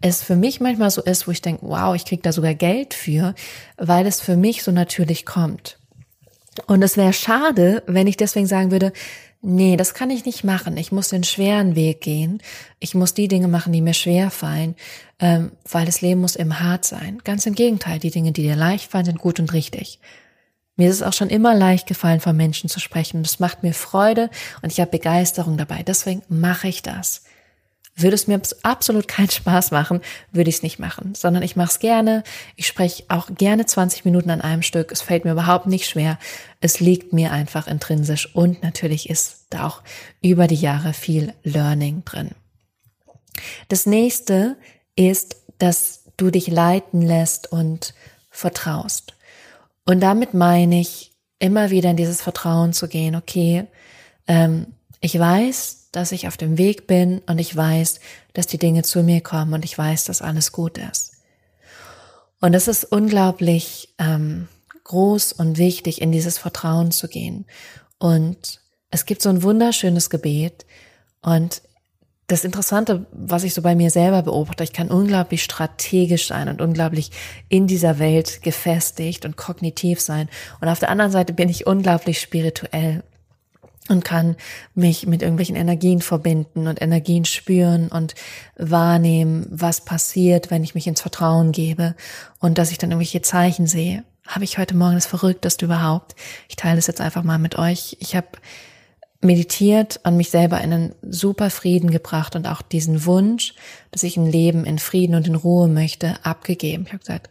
es 0.00 0.22
für 0.22 0.36
mich 0.36 0.60
manchmal 0.60 0.90
so 0.90 1.02
ist, 1.02 1.26
wo 1.26 1.30
ich 1.30 1.42
denke, 1.42 1.66
wow, 1.66 1.94
ich 1.94 2.04
krieg 2.04 2.22
da 2.22 2.32
sogar 2.32 2.54
Geld 2.54 2.94
für, 2.94 3.34
weil 3.76 4.06
es 4.06 4.20
für 4.20 4.36
mich 4.36 4.62
so 4.62 4.72
natürlich 4.72 5.24
kommt. 5.24 5.78
Und 6.66 6.82
es 6.82 6.96
wäre 6.96 7.12
schade, 7.12 7.82
wenn 7.86 8.06
ich 8.06 8.16
deswegen 8.16 8.46
sagen 8.46 8.70
würde, 8.70 8.92
nee, 9.42 9.76
das 9.76 9.94
kann 9.94 10.10
ich 10.10 10.24
nicht 10.24 10.44
machen. 10.44 10.76
Ich 10.76 10.92
muss 10.92 11.08
den 11.08 11.24
schweren 11.24 11.76
Weg 11.76 12.00
gehen. 12.00 12.42
Ich 12.80 12.94
muss 12.94 13.14
die 13.14 13.28
Dinge 13.28 13.48
machen, 13.48 13.72
die 13.72 13.80
mir 13.80 13.94
schwer 13.94 14.30
fallen, 14.30 14.74
ähm, 15.18 15.52
weil 15.70 15.86
das 15.86 16.00
Leben 16.00 16.20
muss 16.20 16.36
im 16.36 16.60
hart 16.60 16.84
sein. 16.84 17.18
Ganz 17.24 17.46
im 17.46 17.54
Gegenteil, 17.54 17.98
die 17.98 18.10
Dinge, 18.10 18.32
die 18.32 18.42
dir 18.42 18.56
leicht 18.56 18.90
fallen, 18.90 19.04
sind 19.04 19.18
gut 19.18 19.40
und 19.40 19.52
richtig. 19.52 20.00
Mir 20.76 20.90
ist 20.90 20.96
es 20.96 21.02
auch 21.02 21.14
schon 21.14 21.30
immer 21.30 21.54
leicht 21.54 21.86
gefallen, 21.86 22.20
von 22.20 22.36
Menschen 22.36 22.68
zu 22.68 22.80
sprechen. 22.80 23.22
Das 23.22 23.40
macht 23.40 23.62
mir 23.62 23.72
Freude 23.72 24.30
und 24.62 24.70
ich 24.70 24.80
habe 24.80 24.90
Begeisterung 24.90 25.56
dabei. 25.56 25.82
Deswegen 25.82 26.22
mache 26.28 26.68
ich 26.68 26.82
das. 26.82 27.22
Würde 27.98 28.14
es 28.14 28.26
mir 28.26 28.40
absolut 28.62 29.08
keinen 29.08 29.30
Spaß 29.30 29.70
machen, 29.70 30.00
würde 30.30 30.50
ich 30.50 30.56
es 30.56 30.62
nicht 30.62 30.78
machen, 30.78 31.14
sondern 31.14 31.42
ich 31.42 31.56
mache 31.56 31.70
es 31.70 31.78
gerne. 31.78 32.24
Ich 32.54 32.66
spreche 32.66 33.04
auch 33.08 33.28
gerne 33.34 33.64
20 33.64 34.04
Minuten 34.04 34.30
an 34.30 34.42
einem 34.42 34.62
Stück. 34.62 34.92
Es 34.92 35.00
fällt 35.00 35.24
mir 35.24 35.32
überhaupt 35.32 35.66
nicht 35.66 35.88
schwer. 35.88 36.18
Es 36.60 36.78
liegt 36.78 37.14
mir 37.14 37.32
einfach 37.32 37.66
intrinsisch 37.66 38.34
und 38.34 38.62
natürlich 38.62 39.08
ist 39.08 39.46
da 39.48 39.66
auch 39.66 39.82
über 40.20 40.46
die 40.46 40.56
Jahre 40.56 40.92
viel 40.92 41.32
Learning 41.42 42.04
drin. 42.04 42.32
Das 43.68 43.86
nächste 43.86 44.56
ist, 44.94 45.36
dass 45.58 46.04
du 46.16 46.30
dich 46.30 46.48
leiten 46.48 47.00
lässt 47.00 47.50
und 47.50 47.94
vertraust. 48.30 49.14
Und 49.86 50.00
damit 50.00 50.34
meine 50.34 50.80
ich, 50.80 51.12
immer 51.38 51.70
wieder 51.70 51.90
in 51.90 51.96
dieses 51.96 52.22
Vertrauen 52.22 52.72
zu 52.72 52.88
gehen, 52.88 53.14
okay, 53.14 53.66
ähm, 54.26 54.68
ich 55.00 55.18
weiß, 55.18 55.85
dass 55.96 56.12
ich 56.12 56.28
auf 56.28 56.36
dem 56.36 56.58
Weg 56.58 56.86
bin 56.86 57.22
und 57.26 57.38
ich 57.38 57.56
weiß, 57.56 58.00
dass 58.34 58.46
die 58.46 58.58
Dinge 58.58 58.82
zu 58.82 59.02
mir 59.02 59.22
kommen 59.22 59.54
und 59.54 59.64
ich 59.64 59.76
weiß, 59.78 60.04
dass 60.04 60.20
alles 60.20 60.52
gut 60.52 60.76
ist. 60.76 61.12
Und 62.38 62.52
es 62.52 62.68
ist 62.68 62.84
unglaublich 62.84 63.94
ähm, 63.98 64.46
groß 64.84 65.32
und 65.32 65.56
wichtig, 65.56 66.02
in 66.02 66.12
dieses 66.12 66.36
Vertrauen 66.36 66.90
zu 66.90 67.08
gehen. 67.08 67.46
Und 67.98 68.60
es 68.90 69.06
gibt 69.06 69.22
so 69.22 69.30
ein 69.30 69.42
wunderschönes 69.42 70.10
Gebet 70.10 70.66
und 71.22 71.62
das 72.26 72.44
Interessante, 72.44 73.06
was 73.12 73.44
ich 73.44 73.54
so 73.54 73.62
bei 73.62 73.74
mir 73.74 73.90
selber 73.90 74.22
beobachte, 74.22 74.64
ich 74.64 74.74
kann 74.74 74.90
unglaublich 74.90 75.42
strategisch 75.42 76.26
sein 76.26 76.48
und 76.48 76.60
unglaublich 76.60 77.10
in 77.48 77.66
dieser 77.66 77.98
Welt 77.98 78.42
gefestigt 78.42 79.24
und 79.24 79.36
kognitiv 79.36 80.00
sein. 80.00 80.28
Und 80.60 80.68
auf 80.68 80.80
der 80.80 80.90
anderen 80.90 81.12
Seite 81.12 81.32
bin 81.32 81.48
ich 81.48 81.66
unglaublich 81.66 82.20
spirituell 82.20 83.02
und 83.88 84.04
kann 84.04 84.36
mich 84.74 85.06
mit 85.06 85.22
irgendwelchen 85.22 85.56
Energien 85.56 86.00
verbinden 86.00 86.66
und 86.66 86.80
Energien 86.80 87.24
spüren 87.24 87.88
und 87.88 88.14
wahrnehmen, 88.56 89.46
was 89.50 89.84
passiert, 89.84 90.50
wenn 90.50 90.64
ich 90.64 90.74
mich 90.74 90.86
ins 90.86 91.00
Vertrauen 91.00 91.52
gebe 91.52 91.94
und 92.40 92.58
dass 92.58 92.70
ich 92.70 92.78
dann 92.78 92.90
irgendwelche 92.90 93.22
Zeichen 93.22 93.66
sehe. 93.66 94.04
Habe 94.26 94.44
ich 94.44 94.58
heute 94.58 94.76
Morgen 94.76 94.94
das 94.94 95.06
Verrückteste 95.06 95.66
überhaupt? 95.66 96.16
Ich 96.48 96.56
teile 96.56 96.76
das 96.76 96.88
jetzt 96.88 97.00
einfach 97.00 97.22
mal 97.22 97.38
mit 97.38 97.58
euch. 97.58 97.96
Ich 98.00 98.16
habe 98.16 98.26
meditiert 99.20 100.00
und 100.04 100.16
mich 100.16 100.30
selber 100.30 100.60
in 100.60 100.72
einen 100.72 100.94
super 101.02 101.50
Frieden 101.50 101.90
gebracht 101.90 102.36
und 102.36 102.46
auch 102.46 102.62
diesen 102.62 103.04
Wunsch, 103.06 103.54
dass 103.90 104.02
ich 104.02 104.16
ein 104.16 104.26
Leben 104.26 104.64
in 104.64 104.78
Frieden 104.78 105.14
und 105.14 105.26
in 105.26 105.34
Ruhe 105.34 105.68
möchte, 105.68 106.24
abgegeben. 106.24 106.84
Ich 106.86 106.92
habe 106.92 107.00
gesagt, 107.00 107.30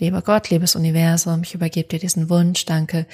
lieber 0.00 0.22
Gott, 0.22 0.50
liebes 0.50 0.76
Universum, 0.76 1.42
ich 1.42 1.54
übergebe 1.54 1.88
dir 1.88 1.98
diesen 1.98 2.30
Wunsch, 2.30 2.64
danke, 2.64 3.06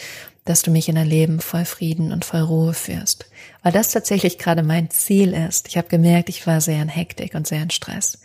dass 0.45 0.62
du 0.62 0.71
mich 0.71 0.88
in 0.88 0.99
ein 0.99 1.09
Leben 1.09 1.41
voll 1.41 1.64
Frieden 1.64 2.12
und 2.12 2.25
voll 2.25 2.43
Ruhe 2.43 2.75
führst. 2.75 3.26
Weil 3.62 3.73
das 3.73 3.91
tatsächlich 3.91 4.38
gerade 4.38 4.62
mein 4.62 4.91
Ziel 4.91 5.33
ist. 5.33 5.69
Ich 5.69 5.76
habe 5.76 5.88
gemerkt, 5.88 6.29
ich 6.29 6.47
war 6.47 6.61
sehr 6.61 6.83
in 6.83 6.88
Hektik 6.88 7.35
und 7.35 7.47
sehr 7.47 7.62
in 7.62 7.71
Stress. 7.71 8.21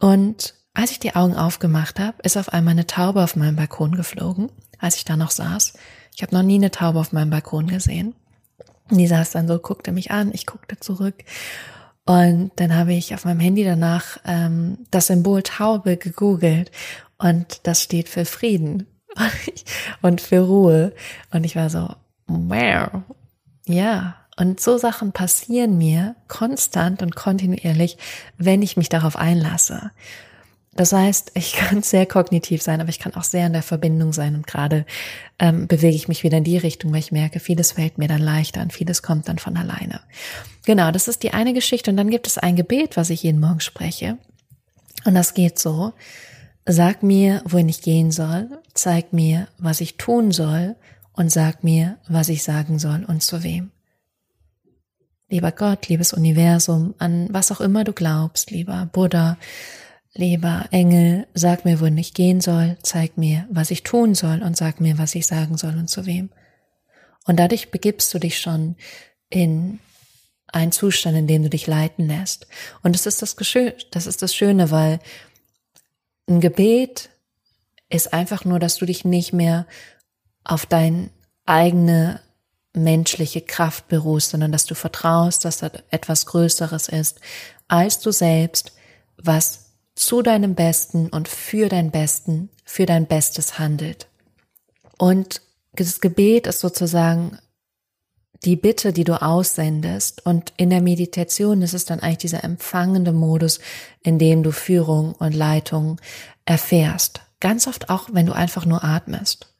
Und 0.00 0.54
als 0.74 0.90
ich 0.90 0.98
die 0.98 1.14
Augen 1.14 1.34
aufgemacht 1.34 2.00
habe, 2.00 2.18
ist 2.22 2.36
auf 2.36 2.52
einmal 2.52 2.72
eine 2.72 2.86
Taube 2.86 3.22
auf 3.22 3.36
meinem 3.36 3.56
Balkon 3.56 3.94
geflogen, 3.94 4.50
als 4.78 4.96
ich 4.96 5.04
da 5.04 5.16
noch 5.16 5.30
saß. 5.30 5.74
Ich 6.14 6.22
habe 6.22 6.34
noch 6.34 6.42
nie 6.42 6.56
eine 6.56 6.70
Taube 6.70 6.98
auf 6.98 7.12
meinem 7.12 7.30
Balkon 7.30 7.68
gesehen. 7.68 8.14
Und 8.90 8.98
die 8.98 9.06
saß 9.06 9.30
dann 9.32 9.46
so, 9.46 9.58
guckte 9.58 9.92
mich 9.92 10.10
an, 10.10 10.30
ich 10.32 10.46
guckte 10.46 10.78
zurück. 10.80 11.16
Und 12.04 12.52
dann 12.56 12.74
habe 12.74 12.94
ich 12.94 13.14
auf 13.14 13.24
meinem 13.24 13.40
Handy 13.40 13.64
danach 13.64 14.18
ähm, 14.24 14.78
das 14.90 15.08
Symbol 15.08 15.42
Taube 15.42 15.96
gegoogelt 15.98 16.70
und 17.18 17.66
das 17.66 17.82
steht 17.82 18.08
für 18.08 18.24
Frieden 18.24 18.86
und 20.02 20.20
für 20.20 20.40
Ruhe. 20.40 20.92
Und 21.32 21.44
ich 21.44 21.56
war 21.56 21.70
so, 21.70 21.88
wow, 22.26 23.02
ja. 23.66 24.14
Und 24.36 24.60
so 24.60 24.78
Sachen 24.78 25.10
passieren 25.10 25.78
mir 25.78 26.14
konstant 26.28 27.02
und 27.02 27.16
kontinuierlich, 27.16 27.98
wenn 28.36 28.62
ich 28.62 28.76
mich 28.76 28.88
darauf 28.88 29.16
einlasse. 29.16 29.90
Das 30.76 30.92
heißt, 30.92 31.32
ich 31.34 31.52
kann 31.56 31.82
sehr 31.82 32.06
kognitiv 32.06 32.62
sein, 32.62 32.80
aber 32.80 32.90
ich 32.90 33.00
kann 33.00 33.14
auch 33.14 33.24
sehr 33.24 33.46
in 33.48 33.52
der 33.52 33.64
Verbindung 33.64 34.12
sein. 34.12 34.36
Und 34.36 34.46
gerade 34.46 34.86
ähm, 35.40 35.66
bewege 35.66 35.96
ich 35.96 36.06
mich 36.06 36.22
wieder 36.22 36.38
in 36.38 36.44
die 36.44 36.56
Richtung, 36.56 36.92
weil 36.92 37.00
ich 37.00 37.10
merke, 37.10 37.40
vieles 37.40 37.72
fällt 37.72 37.98
mir 37.98 38.06
dann 38.06 38.22
leichter 38.22 38.62
und 38.62 38.72
vieles 38.72 39.02
kommt 39.02 39.28
dann 39.28 39.40
von 39.40 39.56
alleine. 39.56 40.00
Genau, 40.64 40.92
das 40.92 41.08
ist 41.08 41.24
die 41.24 41.32
eine 41.32 41.52
Geschichte. 41.52 41.90
Und 41.90 41.96
dann 41.96 42.10
gibt 42.10 42.28
es 42.28 42.38
ein 42.38 42.54
Gebet, 42.54 42.96
was 42.96 43.10
ich 43.10 43.24
jeden 43.24 43.40
Morgen 43.40 43.60
spreche. 43.60 44.18
Und 45.04 45.14
das 45.14 45.34
geht 45.34 45.58
so. 45.58 45.94
Sag 46.70 47.02
mir, 47.02 47.42
wohin 47.46 47.68
ich 47.68 47.80
gehen 47.80 48.10
soll, 48.10 48.60
zeig 48.74 49.12
mir, 49.14 49.48
was 49.58 49.80
ich 49.80 49.96
tun 49.96 50.32
soll 50.32 50.76
und 51.12 51.32
sag 51.32 51.64
mir, 51.64 51.98
was 52.08 52.28
ich 52.28 52.42
sagen 52.42 52.78
soll 52.78 53.04
und 53.06 53.22
zu 53.22 53.42
wem. 53.42 53.70
Lieber 55.30 55.50
Gott, 55.50 55.88
liebes 55.88 56.12
Universum, 56.12 56.94
an 56.98 57.28
was 57.30 57.50
auch 57.50 57.62
immer 57.62 57.84
du 57.84 57.92
glaubst, 57.92 58.50
lieber 58.50 58.88
Buddha, 58.92 59.38
Lieber 60.14 60.66
Engel, 60.72 61.28
sag 61.34 61.64
mir, 61.64 61.80
wohin 61.80 61.96
ich 61.96 62.12
gehen 62.12 62.40
soll, 62.40 62.76
zeig 62.82 63.16
mir, 63.18 63.46
was 63.50 63.70
ich 63.70 63.84
tun 63.84 64.16
soll 64.16 64.42
und 64.42 64.56
sag 64.56 64.80
mir, 64.80 64.98
was 64.98 65.14
ich 65.14 65.26
sagen 65.26 65.56
soll 65.56 65.76
und 65.78 65.88
zu 65.88 66.06
wem. 66.06 66.30
Und 67.26 67.38
dadurch 67.38 67.70
begibst 67.70 68.12
du 68.12 68.18
dich 68.18 68.38
schon 68.40 68.74
in 69.30 69.78
einen 70.48 70.72
Zustand, 70.72 71.16
in 71.16 71.26
dem 71.26 71.42
du 71.42 71.50
dich 71.50 71.66
leiten 71.66 72.08
lässt. 72.08 72.48
Und 72.82 72.94
das 72.94 73.06
ist 73.06 73.22
das, 73.22 73.36
das 73.92 74.06
ist 74.06 74.22
das 74.22 74.34
Schöne, 74.34 74.70
weil 74.70 74.98
ein 76.28 76.40
Gebet 76.40 77.10
ist 77.88 78.12
einfach 78.12 78.44
nur, 78.44 78.58
dass 78.58 78.76
du 78.76 78.86
dich 78.86 79.04
nicht 79.04 79.32
mehr 79.32 79.66
auf 80.44 80.66
deine 80.66 81.10
eigene 81.46 82.20
menschliche 82.74 83.40
Kraft 83.40 83.88
beruhst, 83.88 84.30
sondern 84.30 84.52
dass 84.52 84.66
du 84.66 84.74
vertraust, 84.74 85.44
dass 85.44 85.58
da 85.58 85.70
etwas 85.90 86.26
Größeres 86.26 86.88
ist 86.88 87.20
als 87.68 88.00
du 88.00 88.10
selbst, 88.10 88.72
was 89.18 89.74
zu 89.94 90.22
deinem 90.22 90.54
Besten 90.54 91.08
und 91.10 91.28
für 91.28 91.68
dein 91.68 91.90
Besten, 91.90 92.50
für 92.64 92.86
dein 92.86 93.06
Bestes 93.06 93.58
handelt. 93.58 94.08
Und 94.96 95.42
das 95.74 96.00
Gebet 96.00 96.46
ist 96.46 96.60
sozusagen 96.60 97.38
die 98.44 98.56
Bitte, 98.56 98.92
die 98.92 99.04
du 99.04 99.20
aussendest. 99.20 100.24
Und 100.24 100.52
in 100.56 100.70
der 100.70 100.80
Meditation 100.80 101.62
ist 101.62 101.74
es 101.74 101.84
dann 101.84 102.00
eigentlich 102.00 102.18
dieser 102.18 102.44
empfangende 102.44 103.12
Modus, 103.12 103.60
in 104.02 104.18
dem 104.18 104.42
du 104.42 104.52
Führung 104.52 105.12
und 105.12 105.34
Leitung 105.34 106.00
erfährst. 106.44 107.20
Ganz 107.40 107.66
oft 107.66 107.90
auch, 107.90 108.08
wenn 108.12 108.26
du 108.26 108.32
einfach 108.32 108.64
nur 108.64 108.84
atmest. 108.84 109.52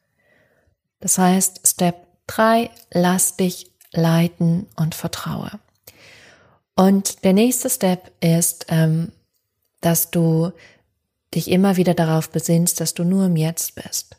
Das 1.01 1.19
heißt, 1.19 1.67
Step 1.67 2.07
3, 2.27 2.71
lass 2.93 3.37
dich 3.37 3.71
leiten 3.93 4.67
und 4.77 4.95
vertraue. 4.95 5.51
Und 6.75 7.25
der 7.25 7.33
nächste 7.33 7.71
Step 7.71 8.13
ist, 8.21 8.67
ähm, 8.69 9.13
dass 9.81 10.11
du 10.11 10.53
dich 11.35 11.51
immer 11.51 11.77
wieder 11.77 11.95
darauf 11.95 12.31
besinnst, 12.31 12.81
dass 12.81 12.95
du 12.95 13.05
nur 13.05 13.27
im 13.27 13.37
Jetzt 13.37 13.75
bist. 13.75 14.17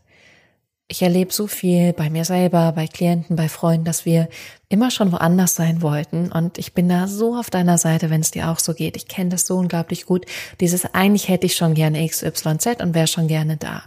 Ich 0.92 1.04
erlebe 1.04 1.32
so 1.32 1.46
viel 1.46 1.94
bei 1.94 2.10
mir 2.10 2.26
selber, 2.26 2.72
bei 2.72 2.88
Klienten, 2.88 3.36
bei 3.36 3.48
Freunden, 3.48 3.86
dass 3.86 4.06
wir 4.06 4.28
immer 4.70 4.90
schon 4.90 5.12
woanders 5.12 5.54
sein 5.54 5.84
wollten. 5.84 6.32
Und 6.32 6.58
ich 6.58 6.74
bin 6.74 6.90
da 6.90 7.08
so 7.08 7.38
auf 7.38 7.52
deiner 7.52 7.78
Seite, 7.78 8.10
wenn 8.10 8.22
es 8.22 8.32
dir 8.32 8.50
auch 8.50 8.58
so 8.58 8.74
geht. 8.74 8.98
Ich 8.98 9.08
kenne 9.08 9.30
das 9.30 9.46
so 9.46 9.58
unglaublich 9.58 10.08
gut. 10.08 10.26
Dieses 10.60 10.86
eigentlich 10.96 11.30
hätte 11.30 11.46
ich 11.46 11.56
schon 11.56 11.76
gerne 11.76 12.04
XYZ 12.08 12.82
und 12.82 12.96
wäre 12.96 13.06
schon 13.06 13.28
gerne 13.28 13.58
da. 13.58 13.84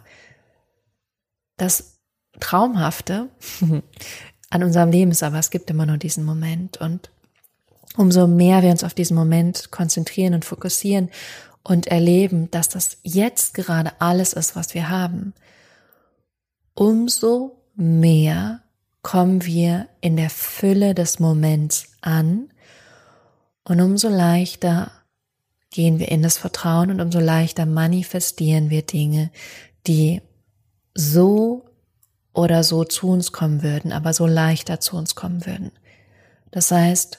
Das 1.57 1.99
Traumhafte 2.39 3.29
an 4.51 4.63
unserem 4.63 4.93
Leben 4.93 5.11
ist 5.11 5.25
aber, 5.25 5.41
es 5.41 5.51
gibt 5.51 5.71
immer 5.71 5.87
nur 5.87 5.97
diesen 5.97 6.25
Moment. 6.25 6.77
Und 6.77 7.11
umso 7.97 8.29
mehr 8.29 8.63
wir 8.63 8.71
uns 8.71 8.85
auf 8.85 8.95
diesen 8.95 9.17
Moment 9.17 9.73
konzentrieren 9.73 10.35
und 10.35 10.45
fokussieren 10.45 11.11
und 11.65 11.89
erleben, 11.89 12.49
dass 12.53 12.69
das 12.69 12.99
jetzt 13.03 13.55
gerade 13.55 13.93
alles 13.99 14.33
ist, 14.35 14.55
was 14.55 14.75
wir 14.75 14.89
haben, 14.89 15.35
umso 16.75 17.63
mehr 17.75 18.63
kommen 19.03 19.45
wir 19.45 19.89
in 20.01 20.17
der 20.17 20.31
Fülle 20.31 20.95
des 20.95 21.19
Moments 21.19 21.89
an 22.01 22.49
und 23.65 23.81
umso 23.81 24.09
leichter 24.09 24.91
gehen 25.71 25.99
wir 25.99 26.09
in 26.09 26.23
das 26.23 26.37
Vertrauen 26.37 26.91
und 26.91 27.01
umso 27.01 27.19
leichter 27.19 27.67
manifestieren 27.67 28.71
wir 28.71 28.83
Dinge, 28.83 29.31
die 29.87 30.21
so 30.95 31.65
oder 32.35 32.63
so 32.63 32.85
zu 32.85 33.09
uns 33.09 33.33
kommen 33.33 33.63
würden, 33.63 33.93
aber 33.93 34.13
so 34.13 34.27
leichter 34.27 34.81
zu 34.81 34.97
uns 34.97 35.15
kommen 35.15 35.45
würden. 35.47 35.73
Das 36.51 36.71
heißt, 36.71 37.19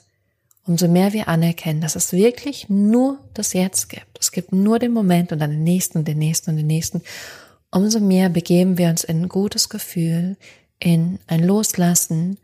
umso 0.66 0.88
mehr 0.88 1.14
wir 1.14 1.28
anerkennen, 1.28 1.82
dass 1.82 1.96
es 1.96 2.14
wirklich 2.14 2.70
nur 2.70 3.20
das 3.34 3.54
Jetzt 3.54 3.90
gibt. 3.90 4.20
Es 4.20 4.32
gibt 4.32 4.54
nur 4.54 4.80
den 4.80 4.94
Moment 4.94 5.32
und 5.32 5.40
dann 5.40 5.52
den 5.52 5.64
nächsten 5.64 6.00
und 6.00 6.08
den 6.08 6.20
nächsten 6.20 6.52
und 6.52 6.58
den 6.58 6.68
nächsten. 6.68 7.02
Umso 7.74 8.00
mehr 8.00 8.30
begeben 8.30 8.78
wir 8.78 8.90
uns 8.90 9.04
in 9.04 9.24
ein 9.24 9.30
gutes 9.30 9.68
Gefühl, 9.68 10.38
in 10.78 11.18
ein 11.26 11.44
Loslassen, 11.44 12.38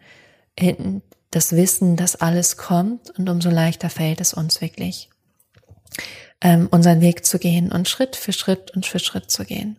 in 0.56 1.04
das 1.30 1.52
Wissen, 1.56 1.96
dass 1.96 2.16
alles 2.16 2.58
kommt 2.58 3.12
und 3.12 3.30
umso 3.30 3.52
leichter 3.52 3.92
fällt 3.92 4.22
es 4.22 4.34
uns 4.34 4.60
wirklich, 4.60 5.12
ähm, 6.42 6.68
unseren 6.72 7.02
Weg 7.02 7.28
zu 7.28 7.38
gehen 7.38 7.72
und 7.72 7.88
Schritt 7.88 8.16
für 8.16 8.34
Schritt 8.34 8.72
und 8.76 8.88
für 8.88 8.98
Schritt 8.98 9.30
zu 9.30 9.46
gehen. 9.46 9.78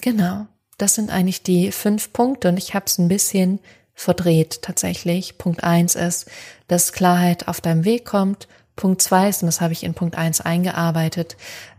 Genau, 0.00 0.46
das 0.78 0.94
sind 0.94 1.10
eigentlich 1.10 1.42
die 1.42 1.70
fünf 1.70 2.14
Punkte 2.14 2.48
und 2.48 2.56
ich 2.56 2.72
habe 2.72 2.86
es 2.86 2.96
ein 2.96 3.08
bisschen 3.08 3.60
verdreht 3.92 4.62
tatsächlich. 4.62 5.36
Punkt 5.36 5.64
eins 5.64 5.96
ist, 5.96 6.30
dass 6.66 6.94
Klarheit 6.94 7.46
auf 7.46 7.60
deinem 7.60 7.84
Weg 7.84 8.06
kommt. 8.06 8.48
Punkt 8.74 9.02
zwei 9.02 9.28
ist, 9.28 9.42
und 9.42 9.48
das 9.48 9.60
habe 9.60 9.74
ich 9.74 9.82
in 9.82 9.92
Punkt 9.92 10.16
eins 10.16 10.40
eingearbeitet, 10.40 11.36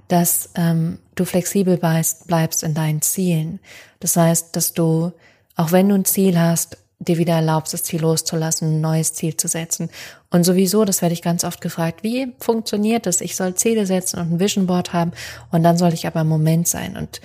dass 0.09 0.49
ähm, 0.55 0.99
du 1.15 1.23
flexibel 1.23 1.77
bleibst, 1.77 2.27
bleibst 2.27 2.63
in 2.63 2.73
deinen 2.73 3.01
Zielen. 3.01 3.59
Das 4.01 4.17
heißt, 4.17 4.55
dass 4.55 4.73
du, 4.73 5.13
auch 5.55 5.71
wenn 5.71 5.87
du 5.87 5.95
ein 5.95 6.05
Ziel 6.05 6.37
hast, 6.37 6.77
dir 6.99 7.17
wieder 7.17 7.35
erlaubst, 7.35 7.73
das 7.73 7.83
Ziel 7.83 8.01
loszulassen, 8.01 8.75
ein 8.77 8.81
neues 8.81 9.13
Ziel 9.13 9.37
zu 9.37 9.47
setzen. 9.47 9.89
Und 10.31 10.43
sowieso, 10.43 10.83
das 10.83 11.01
werde 11.01 11.13
ich 11.13 11.21
ganz 11.21 11.43
oft 11.45 11.61
gefragt, 11.61 12.03
wie 12.03 12.33
funktioniert 12.39 13.05
das? 13.05 13.21
Ich 13.21 13.35
soll 13.35 13.55
Ziele 13.55 13.85
setzen 13.85 14.19
und 14.19 14.33
ein 14.33 14.39
Vision 14.39 14.67
Board 14.67 14.91
haben 14.91 15.11
und 15.51 15.63
dann 15.63 15.77
soll 15.77 15.93
ich 15.93 16.05
aber 16.07 16.21
im 16.21 16.27
Moment 16.27 16.67
sein. 16.67 16.97
Und 16.97 17.21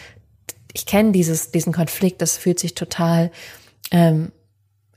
ich 0.73 0.87
kenne 0.87 1.13
dieses, 1.13 1.51
diesen 1.51 1.73
Konflikt, 1.73 2.23
das 2.23 2.37
fühlt 2.37 2.61
sich 2.61 2.75
total 2.75 3.33
ähm, 3.91 4.31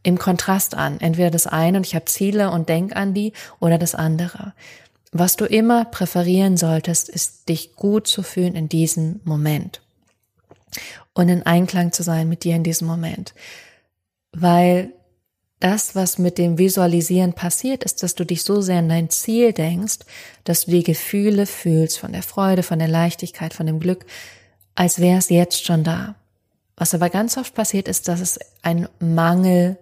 im 0.03 0.20
Kontrast 0.20 0.75
an. 0.75 1.00
Entweder 1.00 1.32
das 1.32 1.48
eine 1.48 1.77
und 1.77 1.86
ich 1.86 1.96
habe 1.96 2.06
Ziele 2.06 2.51
und 2.51 2.70
denk 2.70 2.96
an 2.96 3.13
die 3.13 3.34
oder 3.60 3.77
das 3.77 3.96
andere. 3.96 4.53
Was 5.12 5.36
du 5.36 5.46
immer 5.46 5.86
präferieren 5.86 6.58
solltest, 6.58 7.10
ist 7.10 7.50
dich 7.50 7.76
gut 7.76 8.08
zu 8.08 8.24
fühlen 8.24 8.56
in 8.56 8.70
diesem 8.70 9.22
Moment 9.24 9.82
und 11.14 11.30
in 11.30 11.44
Einklang 11.44 11.92
zu 11.92 12.04
sein 12.04 12.28
mit 12.28 12.44
dir 12.44 12.56
in 12.56 12.64
diesem 12.64 12.88
Moment. 12.88 13.34
Weil 14.34 14.94
das, 15.60 15.96
was 15.96 16.20
mit 16.20 16.38
dem 16.38 16.58
Visualisieren 16.58 17.34
passiert, 17.34 17.84
ist, 17.84 18.04
dass 18.04 18.14
du 18.14 18.26
dich 18.26 18.44
so 18.44 18.62
sehr 18.62 18.80
an 18.80 18.90
dein 18.90 19.10
Ziel 19.10 19.54
denkst, 19.54 20.00
dass 20.44 20.66
du 20.66 20.72
die 20.72 20.84
Gefühle 20.84 21.46
fühlst 21.46 21.98
von 21.98 22.12
der 22.12 22.22
Freude, 22.22 22.62
von 22.62 22.78
der 22.78 22.88
Leichtigkeit, 22.88 23.54
von 23.54 23.66
dem 23.66 23.80
Glück, 23.80 24.06
als 24.76 25.00
wäre 25.00 25.18
es 25.18 25.30
jetzt 25.30 25.66
schon 25.66 25.84
da. 25.84 26.16
Was 26.76 26.94
aber 26.94 27.10
ganz 27.10 27.38
oft 27.38 27.56
passiert, 27.56 27.88
ist, 27.88 28.08
dass 28.08 28.20
es 28.20 28.40
ein 28.62 28.88
Mangel 29.00 29.80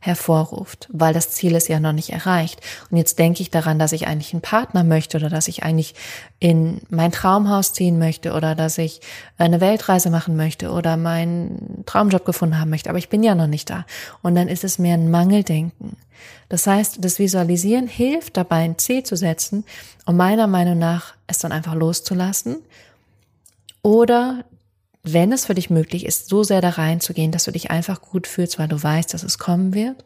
hervorruft, 0.00 0.88
weil 0.92 1.12
das 1.12 1.30
Ziel 1.30 1.54
ist 1.54 1.68
ja 1.68 1.80
noch 1.80 1.92
nicht 1.92 2.10
erreicht. 2.10 2.60
Und 2.90 2.98
jetzt 2.98 3.18
denke 3.18 3.42
ich 3.42 3.50
daran, 3.50 3.78
dass 3.78 3.92
ich 3.92 4.06
eigentlich 4.06 4.32
einen 4.32 4.42
Partner 4.42 4.84
möchte 4.84 5.16
oder 5.16 5.28
dass 5.28 5.48
ich 5.48 5.64
eigentlich 5.64 5.94
in 6.38 6.80
mein 6.88 7.10
Traumhaus 7.10 7.72
ziehen 7.72 7.98
möchte 7.98 8.32
oder 8.32 8.54
dass 8.54 8.78
ich 8.78 9.00
eine 9.38 9.60
Weltreise 9.60 10.10
machen 10.10 10.36
möchte 10.36 10.70
oder 10.70 10.96
meinen 10.96 11.82
Traumjob 11.84 12.24
gefunden 12.24 12.60
haben 12.60 12.70
möchte, 12.70 12.90
aber 12.90 12.98
ich 12.98 13.08
bin 13.08 13.24
ja 13.24 13.34
noch 13.34 13.48
nicht 13.48 13.70
da. 13.70 13.86
Und 14.22 14.36
dann 14.36 14.46
ist 14.46 14.62
es 14.62 14.78
mehr 14.78 14.94
ein 14.94 15.10
Mangeldenken. 15.10 15.96
Das 16.48 16.66
heißt, 16.66 17.04
das 17.04 17.18
Visualisieren 17.18 17.88
hilft 17.88 18.36
dabei, 18.36 18.64
ein 18.64 18.78
Ziel 18.78 19.02
zu 19.02 19.16
setzen 19.16 19.64
und 20.06 20.16
meiner 20.16 20.46
Meinung 20.46 20.78
nach 20.78 21.14
es 21.26 21.38
dann 21.38 21.52
einfach 21.52 21.74
loszulassen 21.74 22.58
oder 23.82 24.44
wenn 25.02 25.32
es 25.32 25.46
für 25.46 25.54
dich 25.54 25.70
möglich 25.70 26.06
ist, 26.06 26.28
so 26.28 26.42
sehr 26.42 26.60
da 26.60 26.70
reinzugehen, 26.70 27.32
dass 27.32 27.44
du 27.44 27.52
dich 27.52 27.70
einfach 27.70 28.00
gut 28.00 28.26
fühlst, 28.26 28.58
weil 28.58 28.68
du 28.68 28.82
weißt, 28.82 29.14
dass 29.14 29.22
es 29.22 29.38
kommen 29.38 29.74
wird. 29.74 30.04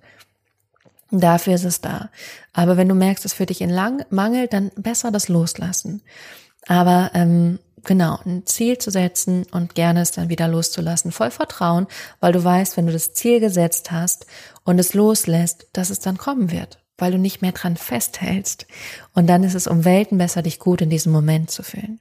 Dafür 1.11 1.55
ist 1.55 1.65
es 1.65 1.81
da. 1.81 2.11
Aber 2.53 2.77
wenn 2.77 2.89
du 2.89 2.95
merkst, 2.95 3.25
es 3.25 3.35
für 3.35 3.47
dich 3.47 3.61
in 3.61 3.71
Lang 3.71 4.05
Mangel, 4.11 4.49
dann 4.49 4.71
besser 4.77 5.11
das 5.11 5.29
loslassen. 5.29 6.03
Aber 6.67 7.11
ähm, 7.15 7.59
genau, 7.85 8.19
ein 8.25 8.47
Ziel 8.47 8.79
zu 8.79 8.91
setzen 8.91 9.45
und 9.51 9.75
gerne 9.75 10.01
es 10.01 10.13
dann 10.13 10.31
wieder 10.31 10.49
loszulassen, 10.49 11.13
voll 11.13 11.31
Vertrauen, 11.31 11.87
weil 12.21 12.33
du 12.33 12.43
weißt, 12.43 12.77
wenn 12.77 12.87
du 12.87 12.93
das 12.93 13.13
Ziel 13.13 13.41
gesetzt 13.41 13.93
hast 13.93 14.27
und 14.65 14.79
es 14.79 14.95
loslässt, 14.95 15.67
dass 15.73 15.91
es 15.91 16.01
dann 16.01 16.17
kommen 16.17 16.51
wird, 16.51 16.79
weil 16.97 17.13
du 17.13 17.19
nicht 17.19 17.43
mehr 17.43 17.53
dran 17.53 17.77
festhältst. 17.77 18.67
Und 19.13 19.27
dann 19.27 19.45
ist 19.45 19.55
es 19.55 19.67
um 19.67 19.85
Welten 19.85 20.19
besser, 20.19 20.43
dich 20.43 20.59
gut 20.59 20.81
in 20.81 20.91
diesem 20.91 21.13
Moment 21.13 21.51
zu 21.51 21.63
fühlen. 21.63 21.99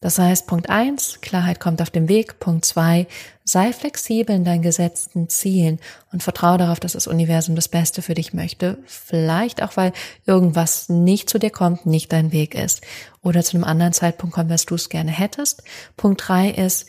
Das 0.00 0.18
heißt, 0.18 0.46
Punkt 0.46 0.68
eins, 0.68 1.20
Klarheit 1.22 1.58
kommt 1.58 1.80
auf 1.80 1.90
dem 1.90 2.08
Weg. 2.08 2.38
Punkt 2.38 2.66
zwei, 2.66 3.06
sei 3.44 3.72
flexibel 3.72 4.36
in 4.36 4.44
deinen 4.44 4.60
gesetzten 4.62 5.28
Zielen 5.30 5.80
und 6.12 6.22
vertraue 6.22 6.58
darauf, 6.58 6.78
dass 6.80 6.92
das 6.92 7.06
Universum 7.06 7.56
das 7.56 7.68
Beste 7.68 8.02
für 8.02 8.14
dich 8.14 8.34
möchte. 8.34 8.78
Vielleicht 8.84 9.62
auch, 9.62 9.76
weil 9.76 9.92
irgendwas 10.26 10.90
nicht 10.90 11.30
zu 11.30 11.38
dir 11.38 11.50
kommt, 11.50 11.86
nicht 11.86 12.12
dein 12.12 12.30
Weg 12.30 12.54
ist. 12.54 12.82
Oder 13.22 13.42
zu 13.42 13.56
einem 13.56 13.64
anderen 13.64 13.94
Zeitpunkt 13.94 14.34
kommt, 14.34 14.50
was 14.50 14.66
du 14.66 14.74
es 14.74 14.90
gerne 14.90 15.10
hättest. 15.10 15.62
Punkt 15.96 16.28
drei 16.28 16.50
ist, 16.50 16.86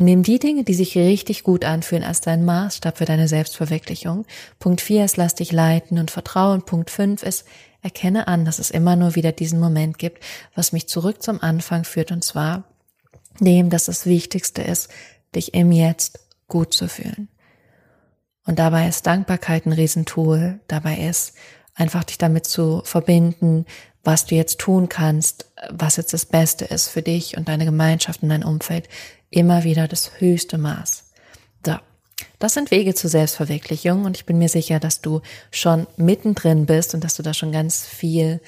Nimm 0.00 0.22
die 0.22 0.38
Dinge, 0.38 0.62
die 0.62 0.74
sich 0.74 0.96
richtig 0.96 1.42
gut 1.42 1.64
anfühlen, 1.64 2.04
als 2.04 2.20
dein 2.20 2.44
Maßstab 2.44 2.98
für 2.98 3.04
deine 3.04 3.26
Selbstverwirklichung. 3.26 4.26
Punkt 4.60 4.80
vier 4.80 5.04
ist, 5.04 5.16
lass 5.16 5.34
dich 5.34 5.50
leiten 5.50 5.98
und 5.98 6.12
vertrauen. 6.12 6.62
Punkt 6.62 6.90
fünf 6.90 7.24
ist, 7.24 7.44
erkenne 7.82 8.28
an, 8.28 8.44
dass 8.44 8.58
es 8.58 8.70
immer 8.70 8.96
nur 8.96 9.14
wieder 9.14 9.32
diesen 9.32 9.60
Moment 9.60 9.98
gibt, 9.98 10.22
was 10.54 10.72
mich 10.72 10.88
zurück 10.88 11.22
zum 11.22 11.42
Anfang 11.42 11.84
führt, 11.84 12.10
und 12.10 12.24
zwar 12.24 12.64
dem, 13.40 13.70
dass 13.70 13.84
das 13.86 14.06
Wichtigste 14.06 14.62
ist, 14.62 14.88
dich 15.34 15.54
im 15.54 15.72
Jetzt 15.72 16.20
gut 16.48 16.72
zu 16.74 16.88
fühlen. 16.88 17.28
Und 18.44 18.58
dabei 18.58 18.88
ist 18.88 19.06
Dankbarkeit 19.06 19.66
ein 19.66 19.72
Riesentool, 19.72 20.58
dabei 20.68 20.96
ist 20.96 21.34
einfach 21.74 22.04
dich 22.04 22.18
damit 22.18 22.46
zu 22.46 22.82
verbinden, 22.84 23.66
was 24.02 24.24
du 24.24 24.34
jetzt 24.34 24.58
tun 24.58 24.88
kannst, 24.88 25.52
was 25.70 25.96
jetzt 25.96 26.12
das 26.14 26.24
Beste 26.24 26.64
ist 26.64 26.88
für 26.88 27.02
dich 27.02 27.36
und 27.36 27.48
deine 27.48 27.66
Gemeinschaft 27.66 28.22
und 28.22 28.30
dein 28.30 28.44
Umfeld, 28.44 28.88
immer 29.30 29.64
wieder 29.64 29.86
das 29.86 30.12
höchste 30.18 30.56
Maß. 30.56 31.07
Das 32.38 32.54
sind 32.54 32.70
Wege 32.70 32.94
zur 32.94 33.10
Selbstverwirklichung 33.10 34.04
und 34.04 34.16
ich 34.16 34.24
bin 34.24 34.38
mir 34.38 34.48
sicher, 34.48 34.78
dass 34.78 35.00
du 35.00 35.22
schon 35.50 35.86
mittendrin 35.96 36.66
bist 36.66 36.94
und 36.94 37.02
dass 37.02 37.16
du 37.16 37.22
da 37.22 37.34
schon 37.34 37.50
ganz 37.50 37.84
viel 37.84 38.40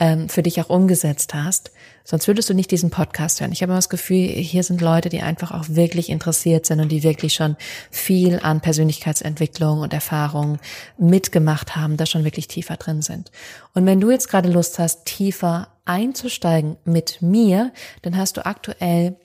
ähm, 0.00 0.28
für 0.28 0.42
dich 0.42 0.60
auch 0.60 0.68
umgesetzt 0.68 1.32
hast. 1.32 1.70
Sonst 2.04 2.26
würdest 2.28 2.50
du 2.50 2.54
nicht 2.54 2.70
diesen 2.70 2.90
Podcast 2.90 3.40
hören. 3.40 3.52
Ich 3.52 3.62
habe 3.62 3.70
immer 3.70 3.78
das 3.78 3.88
Gefühl, 3.88 4.28
hier 4.28 4.62
sind 4.62 4.80
Leute, 4.80 5.08
die 5.08 5.22
einfach 5.22 5.52
auch 5.52 5.64
wirklich 5.68 6.08
interessiert 6.08 6.66
sind 6.66 6.80
und 6.80 6.90
die 6.90 7.02
wirklich 7.02 7.34
schon 7.34 7.56
viel 7.90 8.38
an 8.40 8.60
Persönlichkeitsentwicklung 8.60 9.80
und 9.80 9.92
Erfahrung 9.92 10.58
mitgemacht 10.98 11.76
haben, 11.76 11.96
da 11.96 12.06
schon 12.06 12.24
wirklich 12.24 12.48
tiefer 12.48 12.76
drin 12.76 13.02
sind. 13.02 13.30
Und 13.74 13.86
wenn 13.86 14.00
du 14.00 14.10
jetzt 14.10 14.28
gerade 14.28 14.50
Lust 14.50 14.78
hast, 14.78 15.04
tiefer 15.04 15.68
einzusteigen 15.84 16.76
mit 16.84 17.22
mir, 17.22 17.72
dann 18.02 18.16
hast 18.16 18.36
du 18.36 18.44
aktuell 18.44 19.16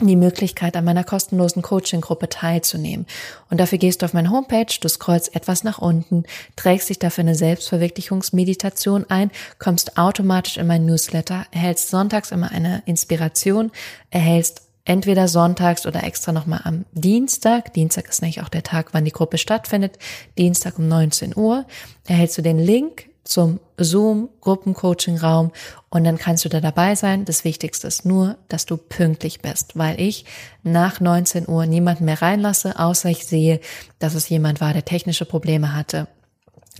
die 0.00 0.16
Möglichkeit, 0.16 0.76
an 0.76 0.84
meiner 0.84 1.04
kostenlosen 1.04 1.62
Coaching-Gruppe 1.62 2.28
teilzunehmen. 2.28 3.06
Und 3.50 3.60
dafür 3.60 3.78
gehst 3.78 4.02
du 4.02 4.06
auf 4.06 4.12
meine 4.12 4.30
Homepage, 4.30 4.66
du 4.80 4.88
scrollst 4.88 5.34
etwas 5.34 5.64
nach 5.64 5.78
unten, 5.78 6.24
trägst 6.54 6.90
dich 6.90 6.98
dafür 6.98 7.22
eine 7.22 7.34
Selbstverwirklichungsmeditation 7.34 9.06
ein, 9.08 9.30
kommst 9.58 9.96
automatisch 9.96 10.58
in 10.58 10.66
mein 10.66 10.84
Newsletter, 10.84 11.46
erhältst 11.50 11.88
sonntags 11.88 12.30
immer 12.30 12.50
eine 12.50 12.82
Inspiration, 12.84 13.70
erhältst 14.10 14.62
entweder 14.84 15.28
sonntags 15.28 15.86
oder 15.86 16.04
extra 16.04 16.32
nochmal 16.32 16.60
am 16.64 16.84
Dienstag. 16.92 17.72
Dienstag 17.72 18.08
ist 18.08 18.22
nämlich 18.22 18.42
auch 18.42 18.48
der 18.48 18.62
Tag, 18.62 18.88
wann 18.92 19.04
die 19.04 19.12
Gruppe 19.12 19.38
stattfindet. 19.38 19.98
Dienstag 20.38 20.78
um 20.78 20.88
19 20.88 21.36
Uhr 21.36 21.64
erhältst 22.06 22.38
du 22.38 22.42
den 22.42 22.58
Link 22.58 23.08
zum 23.26 23.60
Zoom 23.76 24.28
Gruppencoaching 24.40 25.18
Raum 25.18 25.52
und 25.90 26.04
dann 26.04 26.18
kannst 26.18 26.44
du 26.44 26.48
da 26.48 26.60
dabei 26.60 26.94
sein. 26.94 27.24
Das 27.24 27.44
Wichtigste 27.44 27.86
ist 27.86 28.04
nur, 28.04 28.36
dass 28.48 28.66
du 28.66 28.76
pünktlich 28.76 29.40
bist, 29.40 29.76
weil 29.76 30.00
ich 30.00 30.24
nach 30.62 31.00
19 31.00 31.48
Uhr 31.48 31.66
niemanden 31.66 32.04
mehr 32.04 32.22
reinlasse, 32.22 32.78
außer 32.78 33.08
ich 33.10 33.26
sehe, 33.26 33.60
dass 33.98 34.14
es 34.14 34.28
jemand 34.28 34.60
war, 34.60 34.72
der 34.72 34.84
technische 34.84 35.24
Probleme 35.24 35.74
hatte 35.74 36.08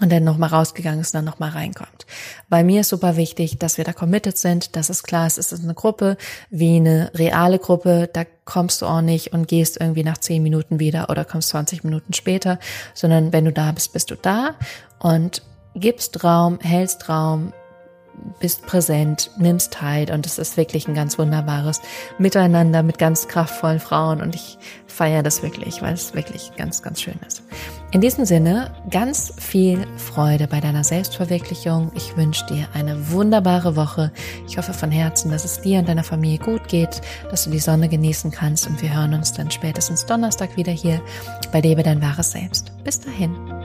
und 0.01 0.13
dann 0.13 0.25
nochmal 0.25 0.51
rausgegangen 0.51 1.01
ist 1.01 1.15
und 1.15 1.19
dann 1.19 1.25
nochmal 1.25 1.51
reinkommt. 1.51 2.07
Bei 2.49 2.63
mir 2.63 2.83
ist 2.83 2.91
super 2.91 3.17
wichtig, 3.17 3.59
dass 3.59 3.79
wir 3.79 3.85
da 3.85 3.93
committed 3.93 4.37
sind, 4.37 4.77
dass 4.77 4.91
es 4.91 5.03
klar 5.03 5.27
ist, 5.27 5.39
es 5.39 5.53
ist 5.53 5.65
eine 5.65 5.75
Gruppe 5.75 6.17
wie 6.51 6.77
eine 6.77 7.11
reale 7.15 7.59
Gruppe, 7.59 8.09
da 8.13 8.25
kommst 8.45 8.83
du 8.83 8.87
auch 8.87 9.01
nicht 9.01 9.33
und 9.33 9.49
gehst 9.49 9.81
irgendwie 9.81 10.05
nach 10.05 10.19
10 10.19 10.43
Minuten 10.43 10.79
wieder 10.79 11.09
oder 11.09 11.25
kommst 11.25 11.49
20 11.49 11.83
Minuten 11.85 12.13
später, 12.13 12.59
sondern 12.95 13.33
wenn 13.33 13.47
du 13.47 13.53
da 13.53 13.73
bist, 13.73 13.93
bist 13.93 14.11
du 14.11 14.17
da 14.17 14.55
und 14.99 15.43
gibst 15.77 16.25
Raum, 16.25 16.59
hältst 16.61 17.09
Raum, 17.09 17.53
bist 18.41 18.67
präsent, 18.67 19.31
nimmst 19.39 19.73
teil 19.75 20.11
und 20.11 20.27
es 20.27 20.39
ist 20.39 20.57
wirklich 20.57 20.89
ein 20.89 20.95
ganz 20.95 21.19
wunderbares 21.19 21.81
Miteinander 22.19 22.83
mit 22.83 22.99
ganz 22.99 23.29
kraftvollen 23.29 23.81
Frauen 23.81 24.21
und 24.21 24.35
ich 24.35 24.59
feiere 24.87 25.23
das 25.23 25.43
wirklich, 25.43 25.83
weil 25.83 25.95
es 25.95 26.15
wirklich 26.15 26.53
ganz, 26.57 26.83
ganz 26.83 27.03
schön 27.03 27.19
ist. 27.27 27.43
In 27.93 28.01
diesem 28.01 28.25
Sinne, 28.25 28.75
ganz 28.91 29.33
viel 29.39 29.87
Freude 29.97 30.49
bei 30.49 30.61
deiner 30.61 30.83
Selbstverwirklichung. 30.83 31.93
Ich 31.95 32.17
wünsche 32.17 32.45
dir 32.47 32.69
eine 32.75 33.11
wunderbare 33.11 33.77
Woche. 33.77 34.13
Ich 34.49 34.59
hoffe 34.59 34.75
von 34.75 34.91
Herzen, 34.91 35.31
dass 35.31 35.45
es 35.45 35.61
dir 35.61 35.79
und 35.79 35.89
deiner 35.89 36.05
Familie 36.05 36.39
gut 36.39 36.69
geht, 36.69 37.01
dass 37.31 37.45
du 37.45 37.51
die 37.51 37.61
Sonne 37.61 37.89
genießen 37.89 38.31
kannst 38.31 38.67
und 38.67 38.83
wir 38.83 38.95
hören 38.95 39.15
uns 39.15 39.33
dann 39.33 39.51
spätestens 39.51 40.05
Donnerstag 40.05 40.57
wieder 40.57 40.73
hier 40.73 41.01
bei 41.53 41.61
Lebe 41.61 41.83
dein 41.83 42.03
wahres 42.03 42.33
Selbst. 42.33 42.73
Bis 42.83 43.01
dahin. 43.01 43.56